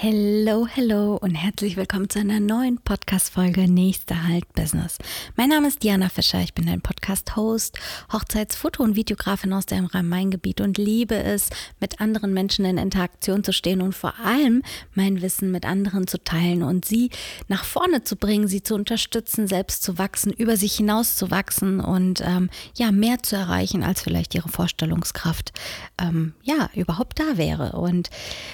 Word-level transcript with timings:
Hello, 0.00 0.64
hello 0.64 1.16
und 1.16 1.34
herzlich 1.34 1.76
willkommen 1.76 2.08
zu 2.08 2.20
einer 2.20 2.38
neuen 2.38 2.78
Podcast-Folge 2.78 3.68
Nächster 3.68 4.28
Halt 4.28 4.44
Business. 4.52 4.96
Mein 5.34 5.48
Name 5.48 5.66
ist 5.66 5.82
Diana 5.82 6.08
Fischer, 6.08 6.40
ich 6.40 6.54
bin 6.54 6.66
dein 6.66 6.80
Podcast-Host, 6.80 7.76
Hochzeitsfoto- 8.12 8.84
und 8.84 8.94
Videografin 8.94 9.52
aus 9.52 9.66
dem 9.66 9.86
Rhein-Main-Gebiet 9.86 10.60
und 10.60 10.78
liebe 10.78 11.16
es, 11.16 11.50
mit 11.80 12.00
anderen 12.00 12.32
Menschen 12.32 12.64
in 12.64 12.78
Interaktion 12.78 13.42
zu 13.42 13.52
stehen 13.52 13.82
und 13.82 13.92
vor 13.92 14.14
allem 14.24 14.62
mein 14.94 15.20
Wissen 15.20 15.50
mit 15.50 15.66
anderen 15.66 16.06
zu 16.06 16.22
teilen 16.22 16.62
und 16.62 16.84
sie 16.84 17.10
nach 17.48 17.64
vorne 17.64 18.04
zu 18.04 18.14
bringen, 18.14 18.46
sie 18.46 18.62
zu 18.62 18.76
unterstützen, 18.76 19.48
selbst 19.48 19.82
zu 19.82 19.98
wachsen, 19.98 20.32
über 20.32 20.56
sich 20.56 20.76
hinaus 20.76 21.16
zu 21.16 21.32
wachsen 21.32 21.80
und 21.80 22.22
ähm, 22.24 22.50
ja, 22.76 22.92
mehr 22.92 23.24
zu 23.24 23.34
erreichen, 23.34 23.82
als 23.82 24.00
vielleicht 24.00 24.32
ihre 24.36 24.48
Vorstellungskraft 24.48 25.52
ähm, 26.00 26.34
ja, 26.44 26.70
überhaupt 26.76 27.18
da 27.18 27.36
wäre. 27.36 27.72
Und 27.72 28.10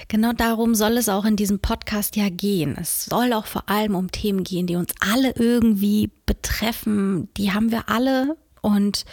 genau 0.09 0.33
darum 0.33 0.75
soll 0.75 0.97
es 0.97 1.11
auch 1.11 1.27
in 1.27 1.34
in 1.35 1.37
diesem 1.37 1.59
Podcast 1.59 2.15
ja 2.15 2.29
gehen. 2.29 2.77
Es 2.81 3.07
soll 3.07 3.33
auch 3.33 3.47
vor 3.47 3.69
allem 3.69 3.97
um 3.97 4.13
Themen 4.13 4.45
gehen, 4.45 4.69
die 4.69 4.77
uns 4.77 4.95
alle 5.01 5.33
irgendwie 5.35 6.09
betreffen. 6.27 7.29
Die 7.37 7.53
haben 7.53 7.73
wir 7.73 7.89
alle 7.89 8.37
und 8.61 9.05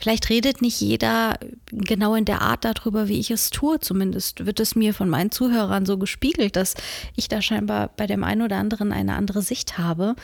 Vielleicht 0.00 0.30
redet 0.30 0.62
nicht 0.62 0.80
jeder 0.80 1.40
genau 1.72 2.14
in 2.14 2.24
der 2.24 2.40
Art 2.40 2.64
darüber, 2.64 3.08
wie 3.08 3.18
ich 3.18 3.32
es 3.32 3.50
tue. 3.50 3.80
Zumindest 3.80 4.46
wird 4.46 4.60
es 4.60 4.76
mir 4.76 4.94
von 4.94 5.08
meinen 5.08 5.32
Zuhörern 5.32 5.86
so 5.86 5.98
gespiegelt, 5.98 6.54
dass 6.54 6.74
ich 7.16 7.26
da 7.26 7.42
scheinbar 7.42 7.90
bei 7.96 8.06
dem 8.06 8.22
einen 8.22 8.42
oder 8.42 8.58
anderen 8.58 8.92
eine 8.92 9.16
andere 9.16 9.42
Sicht 9.42 9.76
habe. 9.76 10.14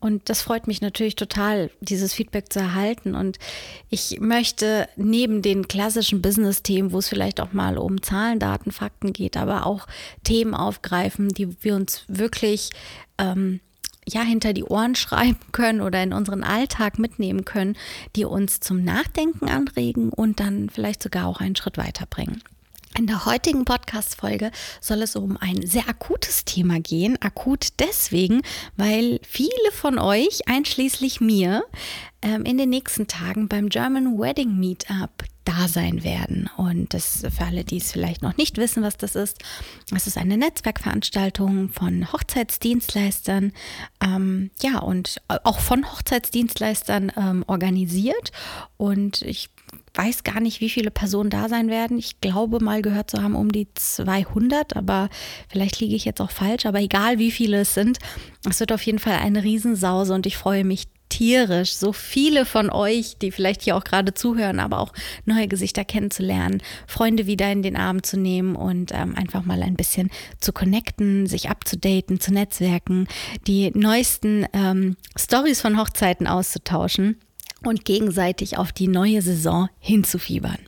Und 0.00 0.28
das 0.28 0.42
freut 0.42 0.66
mich 0.66 0.80
natürlich 0.80 1.16
total, 1.16 1.70
dieses 1.80 2.12
Feedback 2.12 2.52
zu 2.52 2.58
erhalten. 2.58 3.14
Und 3.14 3.38
ich 3.90 4.20
möchte 4.20 4.88
neben 4.96 5.42
den 5.42 5.68
klassischen 5.68 6.22
Business-Themen, 6.22 6.92
wo 6.92 6.98
es 6.98 7.08
vielleicht 7.08 7.40
auch 7.40 7.52
mal 7.52 7.78
um 7.78 8.02
Zahlen, 8.02 8.38
Daten, 8.38 8.72
Fakten 8.72 9.12
geht, 9.12 9.36
aber 9.36 9.66
auch 9.66 9.86
Themen 10.24 10.54
aufgreifen, 10.54 11.28
die 11.28 11.62
wir 11.62 11.74
uns 11.74 12.04
wirklich 12.08 12.70
ähm, 13.18 13.60
ja 14.08 14.22
hinter 14.22 14.52
die 14.52 14.64
Ohren 14.64 14.94
schreiben 14.96 15.38
können 15.52 15.80
oder 15.80 16.02
in 16.02 16.12
unseren 16.12 16.44
Alltag 16.44 16.98
mitnehmen 16.98 17.44
können, 17.44 17.76
die 18.14 18.24
uns 18.24 18.60
zum 18.60 18.84
Nachdenken 18.84 19.48
anregen 19.48 20.10
und 20.10 20.40
dann 20.40 20.70
vielleicht 20.70 21.02
sogar 21.02 21.26
auch 21.26 21.40
einen 21.40 21.56
Schritt 21.56 21.78
weiterbringen. 21.78 22.42
In 22.98 23.06
der 23.06 23.26
heutigen 23.26 23.66
Podcast-Folge 23.66 24.50
soll 24.80 25.02
es 25.02 25.16
um 25.16 25.36
ein 25.38 25.66
sehr 25.66 25.86
akutes 25.86 26.46
Thema 26.46 26.80
gehen. 26.80 27.20
Akut 27.20 27.68
deswegen, 27.78 28.40
weil 28.76 29.20
viele 29.22 29.50
von 29.72 29.98
euch, 29.98 30.48
einschließlich 30.48 31.20
mir, 31.20 31.64
ähm, 32.22 32.46
in 32.46 32.56
den 32.56 32.70
nächsten 32.70 33.06
Tagen 33.06 33.48
beim 33.48 33.68
German 33.68 34.18
Wedding 34.18 34.58
Meetup 34.58 35.24
da 35.44 35.68
sein 35.68 36.04
werden. 36.04 36.48
Und 36.56 36.94
das 36.94 37.22
für 37.36 37.44
alle, 37.44 37.64
die 37.64 37.76
es 37.76 37.92
vielleicht 37.92 38.22
noch 38.22 38.38
nicht 38.38 38.56
wissen, 38.56 38.82
was 38.82 38.96
das 38.96 39.14
ist, 39.14 39.42
es 39.94 40.06
ist 40.06 40.16
eine 40.16 40.38
Netzwerkveranstaltung 40.38 41.68
von 41.68 42.10
Hochzeitsdienstleistern, 42.12 43.52
ähm, 44.02 44.50
ja, 44.62 44.78
und 44.78 45.20
auch 45.28 45.60
von 45.60 45.84
Hochzeitsdienstleistern 45.92 47.12
ähm, 47.16 47.44
organisiert. 47.46 48.32
Und 48.78 49.20
ich 49.20 49.50
weiß 49.96 50.24
gar 50.24 50.40
nicht, 50.40 50.60
wie 50.60 50.70
viele 50.70 50.90
Personen 50.90 51.30
da 51.30 51.48
sein 51.48 51.68
werden. 51.68 51.98
Ich 51.98 52.20
glaube 52.20 52.62
mal 52.62 52.82
gehört 52.82 53.10
zu 53.10 53.22
haben 53.22 53.34
um 53.34 53.50
die 53.50 53.68
200, 53.74 54.76
aber 54.76 55.08
vielleicht 55.48 55.80
liege 55.80 55.96
ich 55.96 56.04
jetzt 56.04 56.20
auch 56.20 56.30
falsch. 56.30 56.66
Aber 56.66 56.80
egal, 56.80 57.18
wie 57.18 57.30
viele 57.30 57.60
es 57.60 57.74
sind, 57.74 57.98
es 58.48 58.60
wird 58.60 58.72
auf 58.72 58.82
jeden 58.82 58.98
Fall 58.98 59.14
eine 59.14 59.42
Riesensause 59.42 60.14
und 60.14 60.26
ich 60.26 60.36
freue 60.36 60.64
mich 60.64 60.88
tierisch, 61.08 61.74
so 61.74 61.92
viele 61.92 62.44
von 62.44 62.70
euch, 62.70 63.16
die 63.18 63.30
vielleicht 63.30 63.62
hier 63.62 63.76
auch 63.76 63.84
gerade 63.84 64.12
zuhören, 64.12 64.60
aber 64.60 64.80
auch 64.80 64.92
neue 65.24 65.48
Gesichter 65.48 65.84
kennenzulernen, 65.84 66.62
Freunde 66.86 67.26
wieder 67.26 67.50
in 67.50 67.62
den 67.62 67.76
Arm 67.76 68.02
zu 68.02 68.18
nehmen 68.18 68.56
und 68.56 68.92
ähm, 68.92 69.14
einfach 69.14 69.44
mal 69.44 69.62
ein 69.62 69.76
bisschen 69.76 70.10
zu 70.40 70.52
connecten, 70.52 71.26
sich 71.26 71.48
abzudaten, 71.48 72.20
zu 72.20 72.32
netzwerken, 72.32 73.06
die 73.46 73.70
neuesten 73.70 74.46
ähm, 74.52 74.96
Stories 75.16 75.60
von 75.60 75.78
Hochzeiten 75.78 76.26
auszutauschen 76.26 77.16
und 77.66 77.84
gegenseitig 77.84 78.58
auf 78.58 78.72
die 78.72 78.88
neue 78.88 79.22
Saison 79.22 79.68
hinzufiebern. 79.78 80.58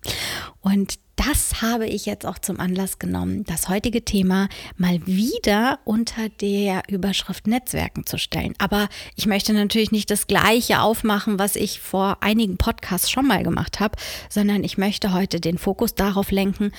Und 0.60 0.98
das 1.16 1.62
habe 1.62 1.86
ich 1.86 2.06
jetzt 2.06 2.24
auch 2.24 2.38
zum 2.38 2.60
Anlass 2.60 3.00
genommen, 3.00 3.42
das 3.44 3.68
heutige 3.68 4.04
Thema 4.04 4.48
mal 4.76 5.04
wieder 5.04 5.80
unter 5.84 6.28
der 6.28 6.82
Überschrift 6.88 7.48
Netzwerken 7.48 8.06
zu 8.06 8.18
stellen. 8.18 8.54
Aber 8.58 8.88
ich 9.16 9.26
möchte 9.26 9.52
natürlich 9.52 9.90
nicht 9.90 10.10
das 10.12 10.28
gleiche 10.28 10.80
aufmachen, 10.80 11.38
was 11.38 11.56
ich 11.56 11.80
vor 11.80 12.18
einigen 12.20 12.56
Podcasts 12.56 13.10
schon 13.10 13.26
mal 13.26 13.42
gemacht 13.42 13.80
habe, 13.80 13.98
sondern 14.28 14.62
ich 14.62 14.78
möchte 14.78 15.12
heute 15.12 15.40
den 15.40 15.58
Fokus 15.58 15.96
darauf 15.96 16.30
lenken, 16.30 16.70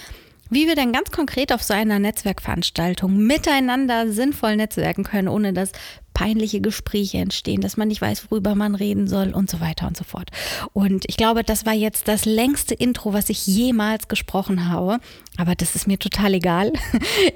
wie 0.50 0.68
wir 0.68 0.76
denn 0.76 0.92
ganz 0.92 1.12
konkret 1.12 1.52
auf 1.52 1.64
so 1.64 1.74
einer 1.74 2.00
Netzwerkveranstaltung 2.00 3.16
miteinander 3.18 4.12
sinnvoll 4.12 4.56
netzwerken 4.56 5.04
können, 5.04 5.28
ohne 5.28 5.54
dass 5.54 5.72
peinliche 6.14 6.60
Gespräche 6.60 7.20
entstehen, 7.20 7.62
dass 7.62 7.78
man 7.78 7.88
nicht 7.88 8.02
weiß, 8.02 8.30
worüber 8.30 8.54
man 8.54 8.76
reden 8.76 9.08
soll 9.08 9.30
und 9.30 9.50
so 9.50 9.62
weiter 9.62 9.88
und 9.88 9.96
so 9.96 10.04
fort. 10.04 10.32
Und 10.74 11.06
ich 11.08 11.16
glaube, 11.16 11.44
das 11.46 11.66
war 11.66 11.74
jetzt 11.74 12.10
das 12.10 12.26
längste 12.26 12.74
Intro, 12.74 13.14
was 13.14 13.30
ich 13.30 13.48
jemals 13.48 14.10
gesprochen 14.10 14.68
habe. 14.68 15.00
Aber 15.38 15.56
das 15.56 15.76
ist 15.76 15.88
mir 15.88 15.98
total 15.98 16.34
egal. 16.34 16.74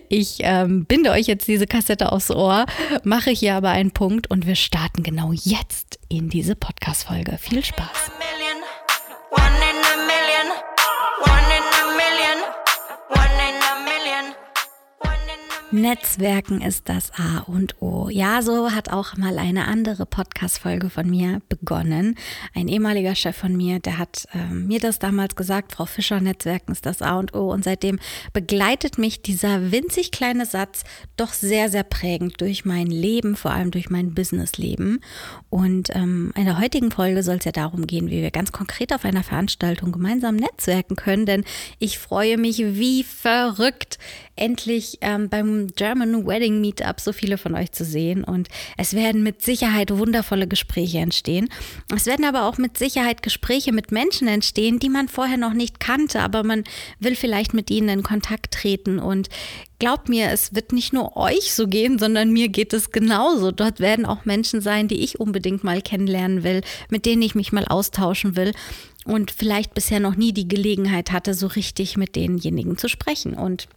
Ich 0.09 0.37
ähm, 0.41 0.85
binde 0.85 1.09
euch 1.09 1.25
jetzt 1.25 1.47
diese 1.47 1.65
Kassette 1.65 2.11
aufs 2.11 2.29
Ohr, 2.29 2.67
mache 3.03 3.31
hier 3.31 3.55
aber 3.55 3.69
einen 3.69 3.91
Punkt 3.91 4.29
und 4.29 4.45
wir 4.45 4.55
starten 4.55 5.01
genau 5.01 5.31
jetzt 5.33 5.99
in 6.07 6.29
diese 6.29 6.55
Podcast-Folge. 6.55 7.39
Viel 7.39 7.65
Spaß. 7.65 8.11
Netzwerken 15.73 16.61
ist 16.61 16.87
das 16.87 17.11
A 17.17 17.39
und 17.47 17.81
O. 17.81 18.07
Ja, 18.07 18.43
so 18.43 18.69
hat 18.71 18.91
auch 18.91 19.17
mal 19.17 19.39
eine 19.39 19.65
andere 19.65 20.05
Podcast-Folge 20.05 20.91
von 20.91 21.09
mir 21.09 21.41
begonnen. 21.49 22.13
Ein 22.53 22.67
ehemaliger 22.67 23.15
Chef 23.15 23.35
von 23.35 23.57
mir, 23.57 23.79
der 23.79 23.97
hat 23.97 24.27
äh, 24.35 24.53
mir 24.53 24.79
das 24.79 24.99
damals 24.99 25.35
gesagt, 25.35 25.71
Frau 25.71 25.87
Fischer, 25.87 26.21
Netzwerken 26.21 26.73
ist 26.73 26.85
das 26.85 27.01
A 27.01 27.17
und 27.17 27.33
O. 27.33 27.51
Und 27.51 27.63
seitdem 27.63 27.97
begleitet 28.33 28.99
mich 28.99 29.23
dieser 29.23 29.71
winzig 29.71 30.11
kleine 30.11 30.45
Satz 30.45 30.83
doch 31.17 31.33
sehr, 31.33 31.71
sehr 31.71 31.83
prägend 31.83 32.39
durch 32.39 32.65
mein 32.65 32.85
Leben, 32.85 33.35
vor 33.35 33.49
allem 33.49 33.71
durch 33.71 33.89
mein 33.89 34.13
Businessleben. 34.13 34.99
Und 35.49 35.89
ähm, 35.95 36.33
in 36.35 36.45
der 36.45 36.59
heutigen 36.59 36.91
Folge 36.91 37.23
soll 37.23 37.37
es 37.37 37.45
ja 37.45 37.51
darum 37.51 37.87
gehen, 37.87 38.11
wie 38.11 38.21
wir 38.21 38.29
ganz 38.29 38.51
konkret 38.51 38.93
auf 38.93 39.05
einer 39.05 39.23
Veranstaltung 39.23 39.91
gemeinsam 39.91 40.35
netzwerken 40.35 40.95
können, 40.95 41.25
denn 41.25 41.43
ich 41.79 41.97
freue 41.97 42.37
mich 42.37 42.59
wie 42.59 43.03
verrückt, 43.03 43.97
endlich 44.35 44.99
ähm, 45.01 45.29
beim 45.29 45.62
German 45.67 46.25
Wedding 46.25 46.61
Meetup 46.61 46.99
so 46.99 47.13
viele 47.13 47.37
von 47.37 47.55
euch 47.55 47.71
zu 47.71 47.85
sehen 47.85 48.23
und 48.23 48.47
es 48.77 48.93
werden 48.93 49.23
mit 49.23 49.41
Sicherheit 49.41 49.91
wundervolle 49.91 50.47
Gespräche 50.47 50.99
entstehen. 50.99 51.49
Es 51.95 52.05
werden 52.05 52.25
aber 52.25 52.47
auch 52.47 52.57
mit 52.57 52.77
Sicherheit 52.77 53.23
Gespräche 53.23 53.71
mit 53.71 53.91
Menschen 53.91 54.27
entstehen, 54.27 54.79
die 54.79 54.89
man 54.89 55.07
vorher 55.07 55.37
noch 55.37 55.53
nicht 55.53 55.79
kannte, 55.79 56.21
aber 56.21 56.43
man 56.43 56.63
will 56.99 57.15
vielleicht 57.15 57.53
mit 57.53 57.69
ihnen 57.71 57.89
in 57.89 58.03
Kontakt 58.03 58.53
treten 58.53 58.99
und 58.99 59.29
glaubt 59.79 60.07
mir, 60.07 60.31
es 60.31 60.55
wird 60.55 60.71
nicht 60.71 60.93
nur 60.93 61.17
euch 61.17 61.53
so 61.53 61.67
gehen, 61.67 61.99
sondern 61.99 62.31
mir 62.31 62.47
geht 62.47 62.71
es 62.71 62.91
genauso. 62.91 63.51
Dort 63.51 63.79
werden 63.79 64.05
auch 64.05 64.23
Menschen 64.23 64.61
sein, 64.61 64.87
die 64.87 65.03
ich 65.03 65.19
unbedingt 65.19 65.63
mal 65.63 65.81
kennenlernen 65.81 66.43
will, 66.43 66.61
mit 66.89 67.05
denen 67.05 67.21
ich 67.21 67.35
mich 67.35 67.51
mal 67.51 67.65
austauschen 67.65 68.35
will 68.35 68.53
und 69.05 69.31
vielleicht 69.31 69.73
bisher 69.73 69.99
noch 69.99 70.15
nie 70.15 70.33
die 70.33 70.47
Gelegenheit 70.47 71.11
hatte, 71.11 71.33
so 71.33 71.47
richtig 71.47 71.97
mit 71.97 72.15
denjenigen 72.15 72.77
zu 72.77 72.87
sprechen. 72.87 73.33
Und 73.33 73.67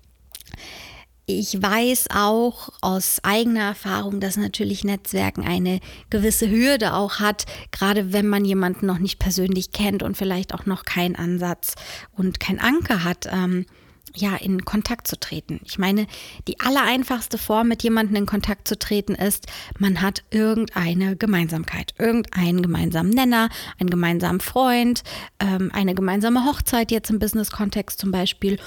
ich 1.26 1.60
weiß 1.60 2.06
auch 2.14 2.68
aus 2.80 3.18
eigener 3.24 3.62
Erfahrung, 3.62 4.20
dass 4.20 4.36
natürlich 4.36 4.84
Netzwerken 4.84 5.44
eine 5.44 5.80
gewisse 6.08 6.48
Hürde 6.48 6.94
auch 6.94 7.18
hat, 7.18 7.46
gerade 7.72 8.12
wenn 8.12 8.28
man 8.28 8.44
jemanden 8.44 8.86
noch 8.86 8.98
nicht 8.98 9.18
persönlich 9.18 9.72
kennt 9.72 10.04
und 10.04 10.16
vielleicht 10.16 10.54
auch 10.54 10.66
noch 10.66 10.84
keinen 10.84 11.16
Ansatz 11.16 11.74
und 12.12 12.38
kein 12.38 12.60
Anker 12.60 13.02
hat. 13.02 13.26
Ähm, 13.30 13.66
ja, 14.14 14.36
in 14.36 14.64
Kontakt 14.64 15.08
zu 15.08 15.18
treten. 15.18 15.60
Ich 15.64 15.78
meine, 15.78 16.06
die 16.48 16.60
allereinfachste 16.60 17.38
Form, 17.38 17.68
mit 17.68 17.82
jemandem 17.82 18.16
in 18.16 18.26
Kontakt 18.26 18.68
zu 18.68 18.78
treten, 18.78 19.14
ist, 19.14 19.46
man 19.78 20.00
hat 20.00 20.22
irgendeine 20.30 21.16
Gemeinsamkeit, 21.16 21.94
irgendeinen 21.98 22.62
gemeinsamen 22.62 23.10
Nenner, 23.10 23.48
einen 23.78 23.90
gemeinsamen 23.90 24.40
Freund, 24.40 25.02
ähm, 25.40 25.70
eine 25.72 25.94
gemeinsame 25.94 26.44
Hochzeit, 26.44 26.90
jetzt 26.90 27.10
im 27.10 27.18
Business-Kontext 27.18 27.98
zum 27.98 28.10
Beispiel, 28.10 28.58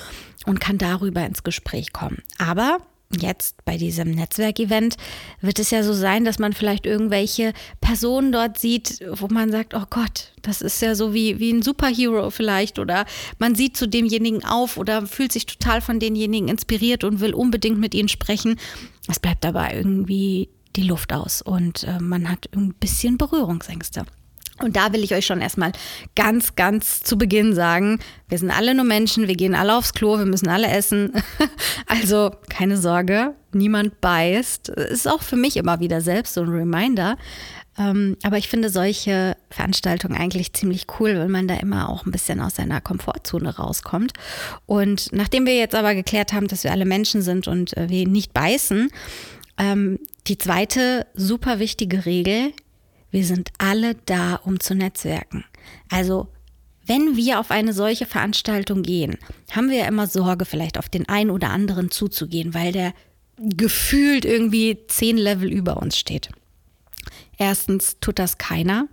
und 0.45 0.59
kann 0.59 0.77
darüber 0.77 1.25
ins 1.25 1.43
Gespräch 1.43 1.93
kommen. 1.93 2.23
Aber 2.37 2.79
jetzt 3.17 3.65
bei 3.65 3.77
diesem 3.77 4.11
Netzwerkevent 4.11 4.95
wird 5.41 5.59
es 5.59 5.71
ja 5.71 5.81
so 5.83 5.93
sein, 5.93 6.25
dass 6.25 6.37
man 6.37 6.53
vielleicht 6.53 6.85
irgendwelche 6.85 7.53
Personen 7.81 8.31
dort 8.31 8.59
sieht, 8.59 9.03
wo 9.11 9.27
man 9.27 9.51
sagt, 9.51 9.73
oh 9.73 9.85
Gott, 9.89 10.31
das 10.43 10.61
ist 10.61 10.81
ja 10.81 10.93
so 10.93 11.13
wie, 11.13 11.39
wie 11.39 11.51
ein 11.51 11.63
Superhero 11.63 12.29
vielleicht 12.29 12.77
oder 12.77 13.05
man 13.39 13.55
sieht 13.55 13.77
zu 13.77 13.87
demjenigen 13.87 14.45
auf 14.45 14.77
oder 14.77 15.07
fühlt 15.07 15.31
sich 15.31 15.47
total 15.47 15.81
von 15.81 15.99
denjenigen 15.99 16.49
inspiriert 16.49 17.03
und 17.03 17.19
will 17.19 17.33
unbedingt 17.33 17.79
mit 17.79 17.95
ihnen 17.95 18.09
sprechen. 18.09 18.59
Es 19.07 19.19
bleibt 19.19 19.45
aber 19.45 19.73
irgendwie 19.73 20.49
die 20.75 20.83
Luft 20.83 21.11
aus 21.11 21.41
und 21.41 21.83
äh, 21.85 21.99
man 21.99 22.29
hat 22.29 22.49
ein 22.55 22.75
bisschen 22.75 23.17
Berührungsängste. 23.17 24.05
Und 24.61 24.75
da 24.75 24.93
will 24.93 25.03
ich 25.03 25.13
euch 25.13 25.25
schon 25.25 25.41
erstmal 25.41 25.71
ganz, 26.15 26.55
ganz 26.55 27.01
zu 27.01 27.17
Beginn 27.17 27.53
sagen, 27.53 27.99
wir 28.27 28.37
sind 28.37 28.51
alle 28.51 28.75
nur 28.75 28.85
Menschen, 28.85 29.27
wir 29.27 29.35
gehen 29.35 29.55
alle 29.55 29.75
aufs 29.75 29.93
Klo, 29.93 30.17
wir 30.17 30.25
müssen 30.25 30.49
alle 30.49 30.67
essen. 30.67 31.13
Also 31.87 32.31
keine 32.49 32.77
Sorge, 32.77 33.33
niemand 33.51 33.99
beißt. 33.99 34.69
Ist 34.69 35.07
auch 35.07 35.23
für 35.23 35.37
mich 35.37 35.57
immer 35.57 35.79
wieder 35.79 36.01
selbst 36.01 36.35
so 36.35 36.41
ein 36.41 36.49
Reminder. 36.49 37.17
Ähm, 37.79 38.17
aber 38.21 38.37
ich 38.37 38.49
finde 38.49 38.69
solche 38.69 39.37
Veranstaltungen 39.49 40.15
eigentlich 40.15 40.53
ziemlich 40.53 40.85
cool, 40.99 41.17
weil 41.17 41.29
man 41.29 41.47
da 41.47 41.55
immer 41.55 41.89
auch 41.89 42.05
ein 42.05 42.11
bisschen 42.11 42.41
aus 42.41 42.55
seiner 42.55 42.81
Komfortzone 42.81 43.55
rauskommt. 43.55 44.11
Und 44.65 45.11
nachdem 45.13 45.45
wir 45.45 45.55
jetzt 45.55 45.73
aber 45.73 45.95
geklärt 45.95 46.33
haben, 46.33 46.47
dass 46.47 46.63
wir 46.63 46.71
alle 46.71 46.85
Menschen 46.85 47.21
sind 47.21 47.47
und 47.47 47.75
äh, 47.77 47.89
wir 47.89 48.07
nicht 48.07 48.33
beißen, 48.33 48.89
ähm, 49.57 49.99
die 50.27 50.37
zweite 50.37 51.07
super 51.15 51.59
wichtige 51.59 52.05
Regel, 52.05 52.51
wir 53.11 53.25
sind 53.25 53.51
alle 53.57 53.95
da, 54.05 54.35
um 54.35 54.59
zu 54.59 54.75
netzwerken. 54.75 55.45
Also 55.89 56.27
wenn 56.85 57.15
wir 57.15 57.39
auf 57.39 57.51
eine 57.51 57.73
solche 57.73 58.05
Veranstaltung 58.05 58.81
gehen, 58.81 59.17
haben 59.51 59.69
wir 59.69 59.77
ja 59.77 59.87
immer 59.87 60.07
Sorge, 60.07 60.45
vielleicht 60.45 60.77
auf 60.77 60.89
den 60.89 61.07
einen 61.07 61.29
oder 61.29 61.49
anderen 61.49 61.91
zuzugehen, 61.91 62.53
weil 62.53 62.71
der 62.71 62.93
gefühlt 63.37 64.25
irgendwie 64.25 64.79
zehn 64.87 65.17
Level 65.17 65.51
über 65.51 65.77
uns 65.77 65.97
steht. 65.97 66.29
Erstens 67.37 67.99
tut 68.01 68.19
das 68.19 68.37
keiner. 68.37 68.87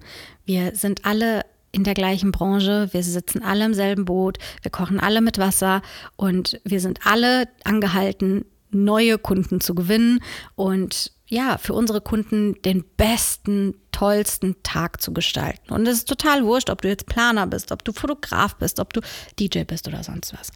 Wir 0.44 0.74
sind 0.76 1.04
alle 1.04 1.44
in 1.72 1.84
der 1.84 1.94
gleichen 1.94 2.32
Branche, 2.32 2.88
wir 2.92 3.02
sitzen 3.02 3.42
alle 3.42 3.64
im 3.64 3.74
selben 3.74 4.04
Boot, 4.04 4.38
wir 4.62 4.70
kochen 4.70 5.00
alle 5.00 5.20
mit 5.20 5.38
Wasser 5.38 5.82
und 6.16 6.60
wir 6.64 6.80
sind 6.80 7.00
alle 7.06 7.48
angehalten, 7.64 8.44
neue 8.70 9.18
Kunden 9.18 9.60
zu 9.60 9.74
gewinnen 9.74 10.20
und 10.54 11.12
ja, 11.28 11.58
für 11.58 11.74
unsere 11.74 12.00
Kunden 12.00 12.60
den 12.62 12.84
besten, 12.96 13.74
tollsten 13.96 14.56
Tag 14.62 15.00
zu 15.00 15.14
gestalten. 15.14 15.72
Und 15.72 15.88
es 15.88 15.98
ist 15.98 16.08
total 16.08 16.44
wurscht, 16.44 16.68
ob 16.68 16.82
du 16.82 16.88
jetzt 16.88 17.06
Planer 17.06 17.46
bist, 17.46 17.72
ob 17.72 17.82
du 17.82 17.94
Fotograf 17.94 18.54
bist, 18.56 18.78
ob 18.78 18.92
du 18.92 19.00
DJ 19.40 19.62
bist 19.62 19.88
oder 19.88 20.04
sonst 20.04 20.34
was. 20.34 20.50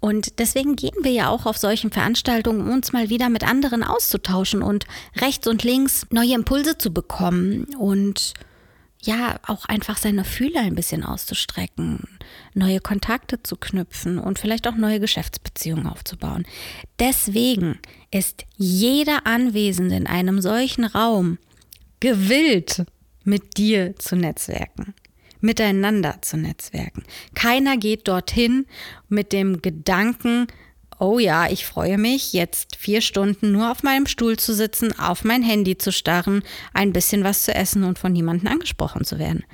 Und 0.00 0.38
deswegen 0.38 0.76
gehen 0.76 0.94
wir 1.02 1.10
ja 1.10 1.28
auch 1.30 1.46
auf 1.46 1.58
solchen 1.58 1.90
Veranstaltungen, 1.90 2.60
um 2.60 2.70
uns 2.70 2.92
mal 2.92 3.10
wieder 3.10 3.28
mit 3.28 3.42
anderen 3.42 3.82
auszutauschen 3.82 4.62
und 4.62 4.86
rechts 5.20 5.48
und 5.48 5.64
links 5.64 6.06
neue 6.10 6.34
Impulse 6.34 6.78
zu 6.78 6.92
bekommen 6.92 7.66
und 7.76 8.34
ja, 9.02 9.40
auch 9.46 9.64
einfach 9.64 9.96
seine 9.96 10.24
Fühler 10.24 10.60
ein 10.60 10.74
bisschen 10.74 11.04
auszustrecken, 11.04 12.04
neue 12.54 12.80
Kontakte 12.80 13.42
zu 13.42 13.56
knüpfen 13.56 14.18
und 14.18 14.38
vielleicht 14.38 14.68
auch 14.68 14.76
neue 14.76 15.00
Geschäftsbeziehungen 15.00 15.86
aufzubauen. 15.86 16.46
Deswegen 16.98 17.78
ist 18.10 18.44
jeder 18.56 19.26
Anwesende 19.26 19.96
in 19.96 20.06
einem 20.06 20.40
solchen 20.42 20.84
Raum 20.84 21.38
gewillt, 22.00 22.84
mit 23.24 23.58
dir 23.58 23.94
zu 23.96 24.16
netzwerken, 24.16 24.94
miteinander 25.40 26.16
zu 26.22 26.36
netzwerken. 26.36 27.04
Keiner 27.34 27.76
geht 27.76 28.08
dorthin 28.08 28.66
mit 29.08 29.32
dem 29.32 29.62
Gedanken, 29.62 30.46
oh 30.98 31.18
ja, 31.18 31.50
ich 31.50 31.64
freue 31.64 31.98
mich, 31.98 32.32
jetzt 32.32 32.76
vier 32.76 33.00
Stunden 33.00 33.52
nur 33.52 33.70
auf 33.70 33.82
meinem 33.82 34.06
Stuhl 34.06 34.38
zu 34.38 34.54
sitzen, 34.54 34.98
auf 34.98 35.24
mein 35.24 35.42
Handy 35.42 35.78
zu 35.78 35.92
starren, 35.92 36.42
ein 36.74 36.92
bisschen 36.92 37.24
was 37.24 37.44
zu 37.44 37.54
essen 37.54 37.84
und 37.84 37.98
von 37.98 38.12
niemandem 38.12 38.48
angesprochen 38.48 39.04
zu 39.04 39.18
werden. 39.18 39.44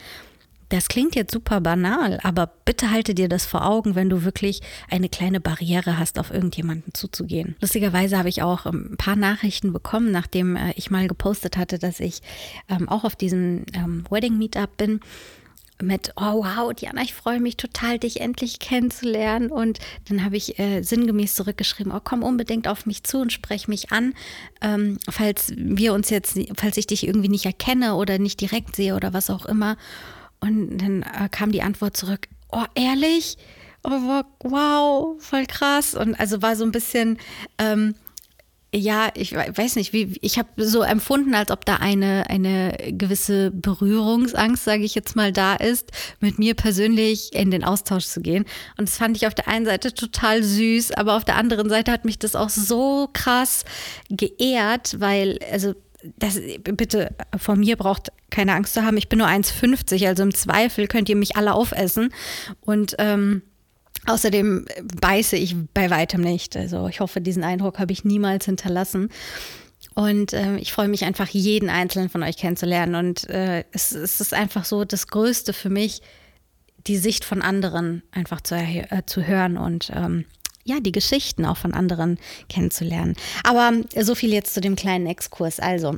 Das 0.68 0.88
klingt 0.88 1.14
jetzt 1.14 1.32
super 1.32 1.60
banal, 1.60 2.18
aber 2.22 2.50
bitte 2.64 2.90
halte 2.90 3.14
dir 3.14 3.28
das 3.28 3.46
vor 3.46 3.64
Augen, 3.66 3.94
wenn 3.94 4.08
du 4.08 4.24
wirklich 4.24 4.62
eine 4.90 5.08
kleine 5.08 5.40
Barriere 5.40 5.98
hast, 5.98 6.18
auf 6.18 6.32
irgendjemanden 6.32 6.92
zuzugehen. 6.92 7.54
Lustigerweise 7.60 8.18
habe 8.18 8.28
ich 8.28 8.42
auch 8.42 8.66
ähm, 8.66 8.90
ein 8.92 8.96
paar 8.96 9.16
Nachrichten 9.16 9.72
bekommen, 9.72 10.10
nachdem 10.10 10.56
äh, 10.56 10.72
ich 10.76 10.90
mal 10.90 11.06
gepostet 11.06 11.56
hatte, 11.56 11.78
dass 11.78 12.00
ich 12.00 12.20
ähm, 12.68 12.88
auch 12.88 13.04
auf 13.04 13.14
diesem 13.14 13.64
ähm, 13.74 14.04
Wedding 14.10 14.38
Meetup 14.38 14.76
bin 14.76 15.00
mit, 15.82 16.12
oh 16.16 16.42
wow, 16.42 16.72
Diana, 16.72 17.02
ich 17.02 17.12
freue 17.14 17.40
mich 17.40 17.56
total, 17.56 17.98
dich 17.98 18.20
endlich 18.20 18.58
kennenzulernen. 18.58 19.50
Und 19.50 19.78
dann 20.08 20.24
habe 20.24 20.36
ich 20.36 20.58
äh, 20.58 20.82
sinngemäß 20.82 21.34
zurückgeschrieben, 21.34 21.92
oh, 21.92 22.00
komm 22.02 22.22
unbedingt 22.22 22.66
auf 22.68 22.86
mich 22.86 23.04
zu 23.04 23.18
und 23.18 23.32
sprech 23.32 23.68
mich 23.68 23.92
an, 23.92 24.14
ähm, 24.62 24.98
falls 25.08 25.52
wir 25.56 25.92
uns 25.92 26.10
jetzt, 26.10 26.38
falls 26.56 26.76
ich 26.76 26.86
dich 26.86 27.06
irgendwie 27.06 27.28
nicht 27.28 27.46
erkenne 27.46 27.94
oder 27.94 28.18
nicht 28.18 28.40
direkt 28.40 28.74
sehe 28.76 28.94
oder 28.96 29.12
was 29.12 29.30
auch 29.30 29.46
immer. 29.46 29.76
Und 30.40 30.78
dann 30.78 31.02
äh, 31.02 31.28
kam 31.30 31.52
die 31.52 31.62
Antwort 31.62 31.96
zurück, 31.96 32.28
oh, 32.50 32.64
ehrlich? 32.74 33.36
Oh, 33.82 34.22
wow, 34.40 35.22
voll 35.22 35.46
krass. 35.46 35.94
Und 35.94 36.18
also 36.18 36.42
war 36.42 36.56
so 36.56 36.64
ein 36.64 36.72
bisschen, 36.72 37.18
ähm, 37.58 37.94
ja, 38.74 39.10
ich 39.14 39.32
weiß 39.34 39.76
nicht, 39.76 39.92
wie 39.92 40.18
ich 40.20 40.38
habe 40.38 40.48
so 40.56 40.82
empfunden, 40.82 41.34
als 41.34 41.50
ob 41.50 41.64
da 41.64 41.76
eine 41.76 42.28
eine 42.28 42.76
gewisse 42.90 43.50
Berührungsangst, 43.50 44.64
sage 44.64 44.82
ich 44.82 44.94
jetzt 44.94 45.16
mal, 45.16 45.32
da 45.32 45.54
ist, 45.54 45.92
mit 46.20 46.38
mir 46.38 46.54
persönlich 46.54 47.32
in 47.32 47.50
den 47.50 47.64
Austausch 47.64 48.06
zu 48.06 48.20
gehen. 48.20 48.44
Und 48.76 48.88
das 48.88 48.98
fand 48.98 49.16
ich 49.16 49.26
auf 49.26 49.34
der 49.34 49.48
einen 49.48 49.64
Seite 49.64 49.94
total 49.94 50.42
süß, 50.42 50.92
aber 50.92 51.16
auf 51.16 51.24
der 51.24 51.36
anderen 51.36 51.70
Seite 51.70 51.92
hat 51.92 52.04
mich 52.04 52.18
das 52.18 52.36
auch 52.36 52.50
so 52.50 53.08
krass 53.12 53.64
geehrt, 54.10 55.00
weil 55.00 55.38
also 55.50 55.74
das, 56.18 56.40
bitte, 56.62 57.14
vor 57.36 57.56
mir 57.56 57.76
braucht 57.76 58.12
keine 58.30 58.54
Angst 58.54 58.74
zu 58.74 58.84
haben. 58.84 58.96
Ich 58.96 59.08
bin 59.08 59.18
nur 59.18 59.28
1,50, 59.28 60.06
also 60.06 60.22
im 60.22 60.34
Zweifel 60.34 60.86
könnt 60.86 61.08
ihr 61.08 61.16
mich 61.16 61.36
alle 61.36 61.54
aufessen. 61.54 62.12
Und 62.60 62.96
ähm, 62.98 63.42
Außerdem 64.06 64.66
beiße 65.00 65.36
ich 65.36 65.56
bei 65.74 65.90
weitem 65.90 66.20
nicht. 66.20 66.56
Also 66.56 66.86
ich 66.86 67.00
hoffe, 67.00 67.20
diesen 67.20 67.42
Eindruck 67.42 67.78
habe 67.78 67.92
ich 67.92 68.04
niemals 68.04 68.44
hinterlassen. 68.44 69.08
Und 69.94 70.32
äh, 70.32 70.56
ich 70.58 70.72
freue 70.72 70.88
mich 70.88 71.04
einfach, 71.04 71.28
jeden 71.28 71.70
einzelnen 71.70 72.08
von 72.08 72.22
euch 72.22 72.36
kennenzulernen. 72.36 72.94
Und 72.94 73.28
äh, 73.28 73.64
es, 73.72 73.92
es, 73.92 74.20
ist 74.20 74.34
einfach 74.34 74.64
so 74.64 74.84
das 74.84 75.08
Größte 75.08 75.52
für 75.52 75.70
mich, 75.70 76.02
die 76.86 76.98
Sicht 76.98 77.24
von 77.24 77.42
anderen 77.42 78.02
einfach 78.12 78.40
zu, 78.40 78.54
äh, 78.54 79.02
zu 79.06 79.26
hören 79.26 79.56
und 79.56 79.90
ähm, 79.94 80.24
ja, 80.66 80.80
die 80.80 80.92
Geschichten 80.92 81.46
auch 81.46 81.56
von 81.56 81.72
anderen 81.72 82.18
kennenzulernen. 82.48 83.16
Aber 83.44 83.72
so 83.98 84.14
viel 84.14 84.32
jetzt 84.32 84.54
zu 84.54 84.60
dem 84.60 84.76
kleinen 84.76 85.06
Exkurs. 85.06 85.60
Also, 85.60 85.96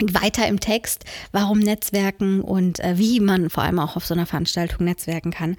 weiter 0.00 0.46
im 0.48 0.60
Text, 0.60 1.04
warum 1.32 1.58
Netzwerken 1.58 2.40
und 2.40 2.80
äh, 2.80 2.98
wie 2.98 3.20
man 3.20 3.48
vor 3.48 3.62
allem 3.62 3.78
auch 3.78 3.96
auf 3.96 4.04
so 4.04 4.14
einer 4.14 4.26
Veranstaltung 4.26 4.84
netzwerken 4.84 5.30
kann 5.30 5.56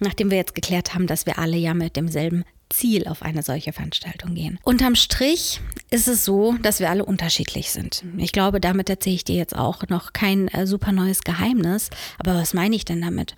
nachdem 0.00 0.30
wir 0.30 0.38
jetzt 0.38 0.54
geklärt 0.54 0.94
haben, 0.94 1.06
dass 1.06 1.26
wir 1.26 1.38
alle 1.38 1.56
ja 1.56 1.74
mit 1.74 1.96
demselben 1.96 2.44
Ziel 2.68 3.06
auf 3.08 3.22
eine 3.22 3.42
solche 3.42 3.72
Veranstaltung 3.72 4.34
gehen. 4.34 4.58
Unterm 4.62 4.94
Strich 4.94 5.60
ist 5.90 6.08
es 6.08 6.24
so, 6.24 6.54
dass 6.62 6.80
wir 6.80 6.88
alle 6.88 7.04
unterschiedlich 7.04 7.72
sind. 7.72 8.04
Ich 8.16 8.32
glaube, 8.32 8.60
damit 8.60 8.88
erzähle 8.88 9.16
ich 9.16 9.24
dir 9.24 9.36
jetzt 9.36 9.56
auch 9.56 9.88
noch 9.88 10.12
kein 10.12 10.48
äh, 10.48 10.66
super 10.66 10.92
neues 10.92 11.22
Geheimnis. 11.22 11.90
Aber 12.18 12.34
was 12.34 12.54
meine 12.54 12.76
ich 12.76 12.84
denn 12.84 13.00
damit? 13.00 13.34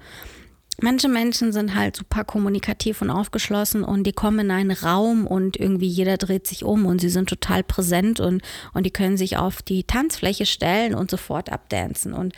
Manche 0.80 1.08
Menschen 1.08 1.52
sind 1.52 1.74
halt 1.74 1.96
super 1.96 2.24
kommunikativ 2.24 3.02
und 3.02 3.10
aufgeschlossen 3.10 3.84
und 3.84 4.04
die 4.04 4.12
kommen 4.12 4.40
in 4.40 4.50
einen 4.50 4.70
Raum 4.70 5.26
und 5.26 5.56
irgendwie 5.58 5.86
jeder 5.86 6.16
dreht 6.16 6.46
sich 6.46 6.64
um 6.64 6.86
und 6.86 7.00
sie 7.00 7.10
sind 7.10 7.28
total 7.28 7.62
präsent 7.62 8.20
und, 8.20 8.42
und 8.72 8.84
die 8.84 8.90
können 8.90 9.16
sich 9.16 9.36
auf 9.36 9.62
die 9.62 9.84
Tanzfläche 9.84 10.46
stellen 10.46 10.94
und 10.94 11.10
sofort 11.10 11.50
abdancen. 11.50 12.14
Und 12.14 12.34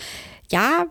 ja, 0.50 0.86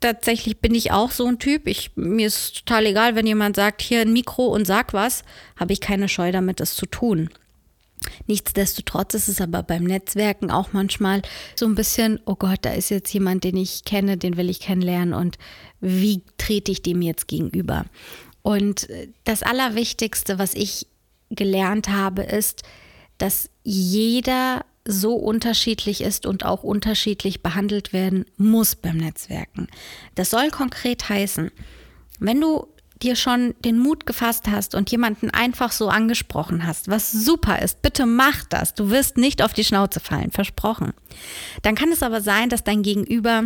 tatsächlich 0.00 0.58
bin 0.58 0.74
ich 0.74 0.90
auch 0.90 1.10
so 1.10 1.26
ein 1.26 1.38
Typ. 1.38 1.66
Ich, 1.66 1.92
mir 1.94 2.26
ist 2.26 2.66
total 2.66 2.86
egal, 2.86 3.14
wenn 3.14 3.26
jemand 3.26 3.56
sagt, 3.56 3.82
hier 3.82 4.00
ein 4.00 4.12
Mikro 4.12 4.46
und 4.46 4.66
sag 4.66 4.92
was, 4.92 5.22
habe 5.56 5.72
ich 5.72 5.80
keine 5.80 6.08
Scheu 6.08 6.32
damit, 6.32 6.60
das 6.60 6.74
zu 6.74 6.86
tun. 6.86 7.30
Nichtsdestotrotz 8.26 9.14
ist 9.14 9.28
es 9.28 9.40
aber 9.40 9.62
beim 9.62 9.84
Netzwerken 9.84 10.50
auch 10.50 10.72
manchmal 10.72 11.22
so 11.54 11.66
ein 11.66 11.74
bisschen, 11.74 12.20
oh 12.24 12.34
Gott, 12.34 12.60
da 12.62 12.72
ist 12.72 12.90
jetzt 12.90 13.12
jemand, 13.12 13.44
den 13.44 13.56
ich 13.56 13.84
kenne, 13.84 14.16
den 14.16 14.36
will 14.36 14.48
ich 14.48 14.60
kennenlernen 14.60 15.14
und 15.14 15.36
wie 15.80 16.22
trete 16.38 16.72
ich 16.72 16.82
dem 16.82 17.02
jetzt 17.02 17.28
gegenüber? 17.28 17.84
Und 18.42 18.88
das 19.24 19.42
Allerwichtigste, 19.42 20.38
was 20.38 20.54
ich 20.54 20.86
gelernt 21.30 21.88
habe, 21.88 22.22
ist, 22.22 22.62
dass 23.18 23.50
jeder 23.64 24.64
so 24.86 25.14
unterschiedlich 25.14 26.00
ist 26.00 26.24
und 26.24 26.44
auch 26.44 26.62
unterschiedlich 26.62 27.42
behandelt 27.42 27.92
werden 27.92 28.24
muss 28.38 28.76
beim 28.76 28.96
Netzwerken. 28.96 29.68
Das 30.14 30.30
soll 30.30 30.48
konkret 30.48 31.08
heißen, 31.08 31.50
wenn 32.18 32.40
du 32.40 32.66
dir 33.02 33.16
schon 33.16 33.54
den 33.64 33.78
Mut 33.78 34.06
gefasst 34.06 34.48
hast 34.48 34.74
und 34.74 34.90
jemanden 34.90 35.30
einfach 35.30 35.72
so 35.72 35.88
angesprochen 35.88 36.66
hast, 36.66 36.88
was 36.88 37.12
super 37.12 37.60
ist, 37.60 37.82
bitte 37.82 38.06
mach 38.06 38.44
das. 38.44 38.74
Du 38.74 38.90
wirst 38.90 39.16
nicht 39.16 39.42
auf 39.42 39.52
die 39.52 39.64
Schnauze 39.64 40.00
fallen, 40.00 40.30
versprochen. 40.30 40.92
Dann 41.62 41.74
kann 41.74 41.92
es 41.92 42.02
aber 42.02 42.20
sein, 42.20 42.48
dass 42.48 42.64
dein 42.64 42.82
Gegenüber 42.82 43.44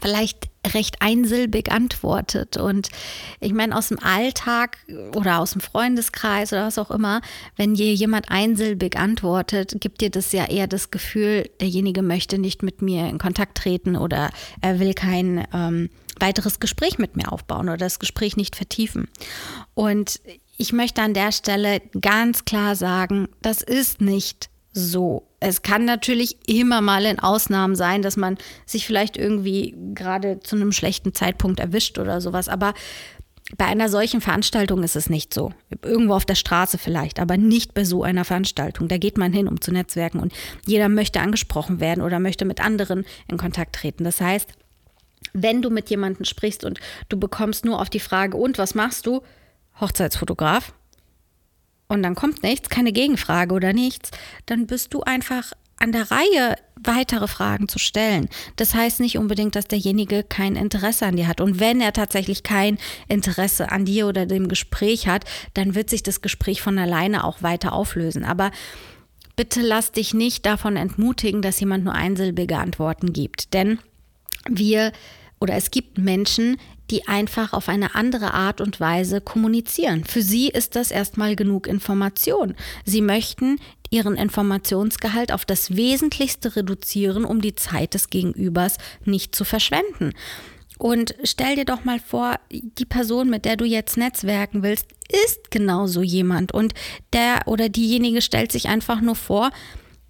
vielleicht 0.00 0.48
recht 0.74 1.00
einsilbig 1.00 1.70
antwortet. 1.72 2.56
Und 2.56 2.88
ich 3.40 3.52
meine, 3.52 3.76
aus 3.76 3.88
dem 3.88 3.98
Alltag 3.98 4.78
oder 5.14 5.38
aus 5.40 5.52
dem 5.52 5.60
Freundeskreis 5.60 6.52
oder 6.52 6.66
was 6.66 6.78
auch 6.78 6.90
immer, 6.90 7.20
wenn 7.56 7.74
dir 7.74 7.94
jemand 7.94 8.30
einsilbig 8.30 8.98
antwortet, 8.98 9.80
gibt 9.80 10.00
dir 10.00 10.10
das 10.10 10.32
ja 10.32 10.44
eher 10.44 10.66
das 10.66 10.90
Gefühl, 10.90 11.50
derjenige 11.60 12.02
möchte 12.02 12.38
nicht 12.38 12.62
mit 12.62 12.82
mir 12.82 13.08
in 13.08 13.18
Kontakt 13.18 13.58
treten 13.58 13.96
oder 13.96 14.30
er 14.60 14.78
will 14.78 14.94
kein 14.94 15.46
ähm, 15.52 15.90
weiteres 16.20 16.60
Gespräch 16.60 16.98
mit 16.98 17.16
mir 17.16 17.32
aufbauen 17.32 17.68
oder 17.68 17.76
das 17.76 17.98
Gespräch 17.98 18.36
nicht 18.36 18.56
vertiefen. 18.56 19.08
Und 19.74 20.20
ich 20.56 20.72
möchte 20.72 21.02
an 21.02 21.14
der 21.14 21.32
Stelle 21.32 21.80
ganz 22.00 22.44
klar 22.44 22.76
sagen, 22.76 23.28
das 23.42 23.62
ist 23.62 24.00
nicht 24.00 24.50
so. 24.72 25.28
Es 25.40 25.62
kann 25.62 25.84
natürlich 25.84 26.36
immer 26.48 26.80
mal 26.80 27.04
in 27.04 27.20
Ausnahmen 27.20 27.76
sein, 27.76 28.02
dass 28.02 28.16
man 28.16 28.38
sich 28.66 28.86
vielleicht 28.86 29.16
irgendwie 29.16 29.74
gerade 29.94 30.40
zu 30.40 30.56
einem 30.56 30.72
schlechten 30.72 31.14
Zeitpunkt 31.14 31.60
erwischt 31.60 31.98
oder 31.98 32.20
sowas. 32.20 32.48
Aber 32.48 32.74
bei 33.56 33.64
einer 33.64 33.88
solchen 33.88 34.20
Veranstaltung 34.20 34.82
ist 34.82 34.96
es 34.96 35.08
nicht 35.08 35.32
so. 35.32 35.52
Irgendwo 35.82 36.14
auf 36.14 36.26
der 36.26 36.34
Straße 36.34 36.76
vielleicht, 36.76 37.18
aber 37.18 37.36
nicht 37.36 37.72
bei 37.72 37.84
so 37.84 38.02
einer 38.02 38.24
Veranstaltung. 38.24 38.88
Da 38.88 38.98
geht 38.98 39.16
man 39.16 39.32
hin, 39.32 39.48
um 39.48 39.60
zu 39.60 39.72
netzwerken 39.72 40.20
und 40.20 40.32
jeder 40.66 40.88
möchte 40.88 41.20
angesprochen 41.20 41.80
werden 41.80 42.02
oder 42.02 42.20
möchte 42.20 42.44
mit 42.44 42.60
anderen 42.60 43.06
in 43.26 43.38
Kontakt 43.38 43.76
treten. 43.76 44.04
Das 44.04 44.20
heißt, 44.20 44.52
wenn 45.32 45.62
du 45.62 45.70
mit 45.70 45.90
jemandem 45.90 46.24
sprichst 46.24 46.64
und 46.64 46.80
du 47.08 47.18
bekommst 47.18 47.64
nur 47.64 47.80
auf 47.80 47.90
die 47.90 48.00
Frage, 48.00 48.36
und 48.36 48.58
was 48.58 48.74
machst 48.74 49.06
du? 49.06 49.22
Hochzeitsfotograf. 49.80 50.72
Und 51.88 52.02
dann 52.02 52.14
kommt 52.14 52.42
nichts, 52.42 52.68
keine 52.68 52.92
Gegenfrage 52.92 53.54
oder 53.54 53.72
nichts, 53.72 54.10
dann 54.46 54.66
bist 54.66 54.92
du 54.92 55.02
einfach 55.02 55.52
an 55.78 55.92
der 55.92 56.10
Reihe, 56.10 56.56
weitere 56.80 57.28
Fragen 57.28 57.68
zu 57.68 57.78
stellen. 57.78 58.28
Das 58.56 58.74
heißt 58.74 59.00
nicht 59.00 59.18
unbedingt, 59.18 59.56
dass 59.56 59.66
derjenige 59.66 60.22
kein 60.22 60.56
Interesse 60.56 61.06
an 61.06 61.16
dir 61.16 61.28
hat. 61.28 61.40
Und 61.40 61.60
wenn 61.60 61.80
er 61.80 61.92
tatsächlich 61.92 62.42
kein 62.42 62.78
Interesse 63.08 63.70
an 63.70 63.84
dir 63.84 64.06
oder 64.06 64.26
dem 64.26 64.48
Gespräch 64.48 65.08
hat, 65.08 65.24
dann 65.54 65.74
wird 65.74 65.90
sich 65.90 66.02
das 66.02 66.20
Gespräch 66.20 66.62
von 66.62 66.78
alleine 66.78 67.24
auch 67.24 67.42
weiter 67.42 67.72
auflösen. 67.72 68.24
Aber 68.24 68.50
bitte 69.36 69.60
lass 69.60 69.92
dich 69.92 70.14
nicht 70.14 70.46
davon 70.46 70.76
entmutigen, 70.76 71.42
dass 71.42 71.60
jemand 71.60 71.84
nur 71.84 71.94
einsilbige 71.94 72.58
Antworten 72.58 73.12
gibt. 73.12 73.54
Denn 73.54 73.78
wir 74.48 74.92
oder 75.40 75.54
es 75.54 75.70
gibt 75.70 75.98
Menschen, 75.98 76.56
die 76.90 77.06
einfach 77.06 77.52
auf 77.52 77.68
eine 77.68 77.94
andere 77.94 78.32
Art 78.32 78.60
und 78.60 78.80
Weise 78.80 79.20
kommunizieren. 79.20 80.04
Für 80.04 80.22
sie 80.22 80.48
ist 80.48 80.74
das 80.74 80.90
erstmal 80.90 81.36
genug 81.36 81.66
Information. 81.66 82.54
Sie 82.84 83.02
möchten 83.02 83.60
ihren 83.90 84.16
Informationsgehalt 84.16 85.32
auf 85.32 85.44
das 85.44 85.76
Wesentlichste 85.76 86.56
reduzieren, 86.56 87.24
um 87.24 87.40
die 87.40 87.54
Zeit 87.54 87.94
des 87.94 88.10
Gegenübers 88.10 88.78
nicht 89.04 89.34
zu 89.34 89.44
verschwenden. 89.44 90.12
Und 90.78 91.14
stell 91.24 91.56
dir 91.56 91.64
doch 91.64 91.84
mal 91.84 91.98
vor, 91.98 92.36
die 92.50 92.84
Person, 92.84 93.28
mit 93.28 93.44
der 93.44 93.56
du 93.56 93.64
jetzt 93.64 93.96
netzwerken 93.96 94.62
willst, 94.62 94.86
ist 95.26 95.50
genauso 95.50 96.02
jemand. 96.02 96.52
Und 96.52 96.72
der 97.12 97.42
oder 97.46 97.68
diejenige 97.68 98.22
stellt 98.22 98.52
sich 98.52 98.68
einfach 98.68 99.00
nur 99.00 99.16
vor, 99.16 99.50